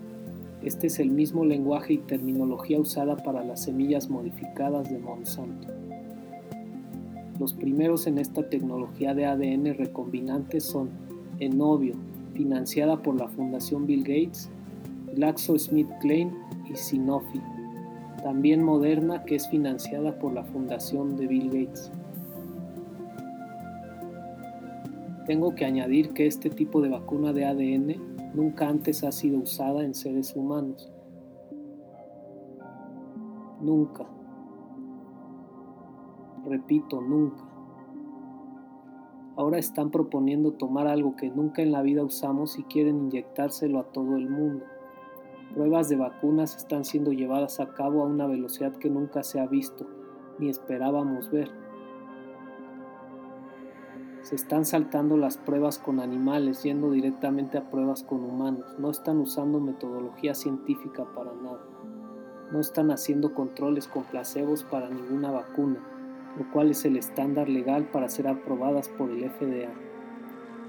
[0.63, 5.69] Este es el mismo lenguaje y terminología usada para las semillas modificadas de Monsanto.
[7.39, 10.91] Los primeros en esta tecnología de ADN recombinante son
[11.39, 11.95] Enovio,
[12.35, 14.51] financiada por la Fundación Bill Gates,
[15.15, 16.33] GlaxoSmithKline
[16.69, 17.41] y Sanofi.
[18.25, 21.93] También Moderna, que es financiada por la Fundación de Bill Gates.
[25.27, 29.83] Tengo que añadir que este tipo de vacuna de ADN nunca antes ha sido usada
[29.83, 30.91] en seres humanos.
[33.61, 34.07] Nunca.
[36.45, 37.45] Repito, nunca.
[39.37, 43.85] Ahora están proponiendo tomar algo que nunca en la vida usamos y quieren inyectárselo a
[43.93, 44.65] todo el mundo.
[45.55, 49.47] Pruebas de vacunas están siendo llevadas a cabo a una velocidad que nunca se ha
[49.47, 49.87] visto
[50.39, 51.51] ni esperábamos ver.
[54.29, 58.67] Se están saltando las pruebas con animales, yendo directamente a pruebas con humanos.
[58.79, 61.65] No están usando metodología científica para nada.
[62.53, 65.79] No están haciendo controles con placebos para ninguna vacuna,
[66.39, 69.73] lo cual es el estándar legal para ser aprobadas por el FDA.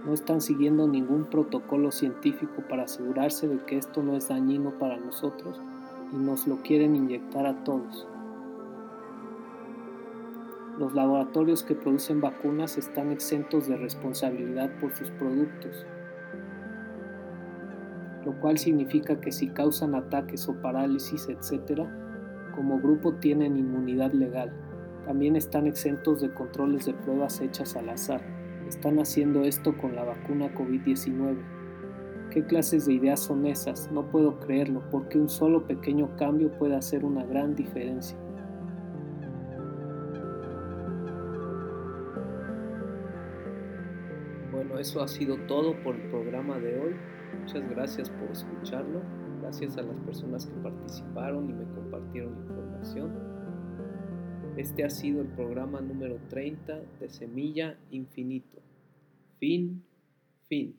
[0.05, 4.95] No están siguiendo ningún protocolo científico para asegurarse de que esto no es dañino para
[4.95, 5.59] nosotros
[6.13, 8.07] y nos lo quieren inyectar a todos.
[10.79, 15.85] Los laboratorios que producen vacunas están exentos de responsabilidad por sus productos,
[18.23, 21.81] lo cual significa que si causan ataques o parálisis, etc.,
[22.55, 24.53] como grupo tienen inmunidad legal.
[25.05, 28.21] También están exentos de controles de pruebas hechas al azar.
[28.65, 31.39] Están haciendo esto con la vacuna COVID-19.
[32.31, 33.91] ¿Qué clases de ideas son esas?
[33.91, 38.17] No puedo creerlo, porque un solo pequeño cambio puede hacer una gran diferencia.
[44.79, 46.95] Eso ha sido todo por el programa de hoy.
[47.39, 49.01] Muchas gracias por escucharlo.
[49.41, 53.13] Gracias a las personas que participaron y me compartieron información.
[54.57, 58.59] Este ha sido el programa número 30 de Semilla Infinito.
[59.39, 59.83] Fin,
[60.47, 60.75] fin.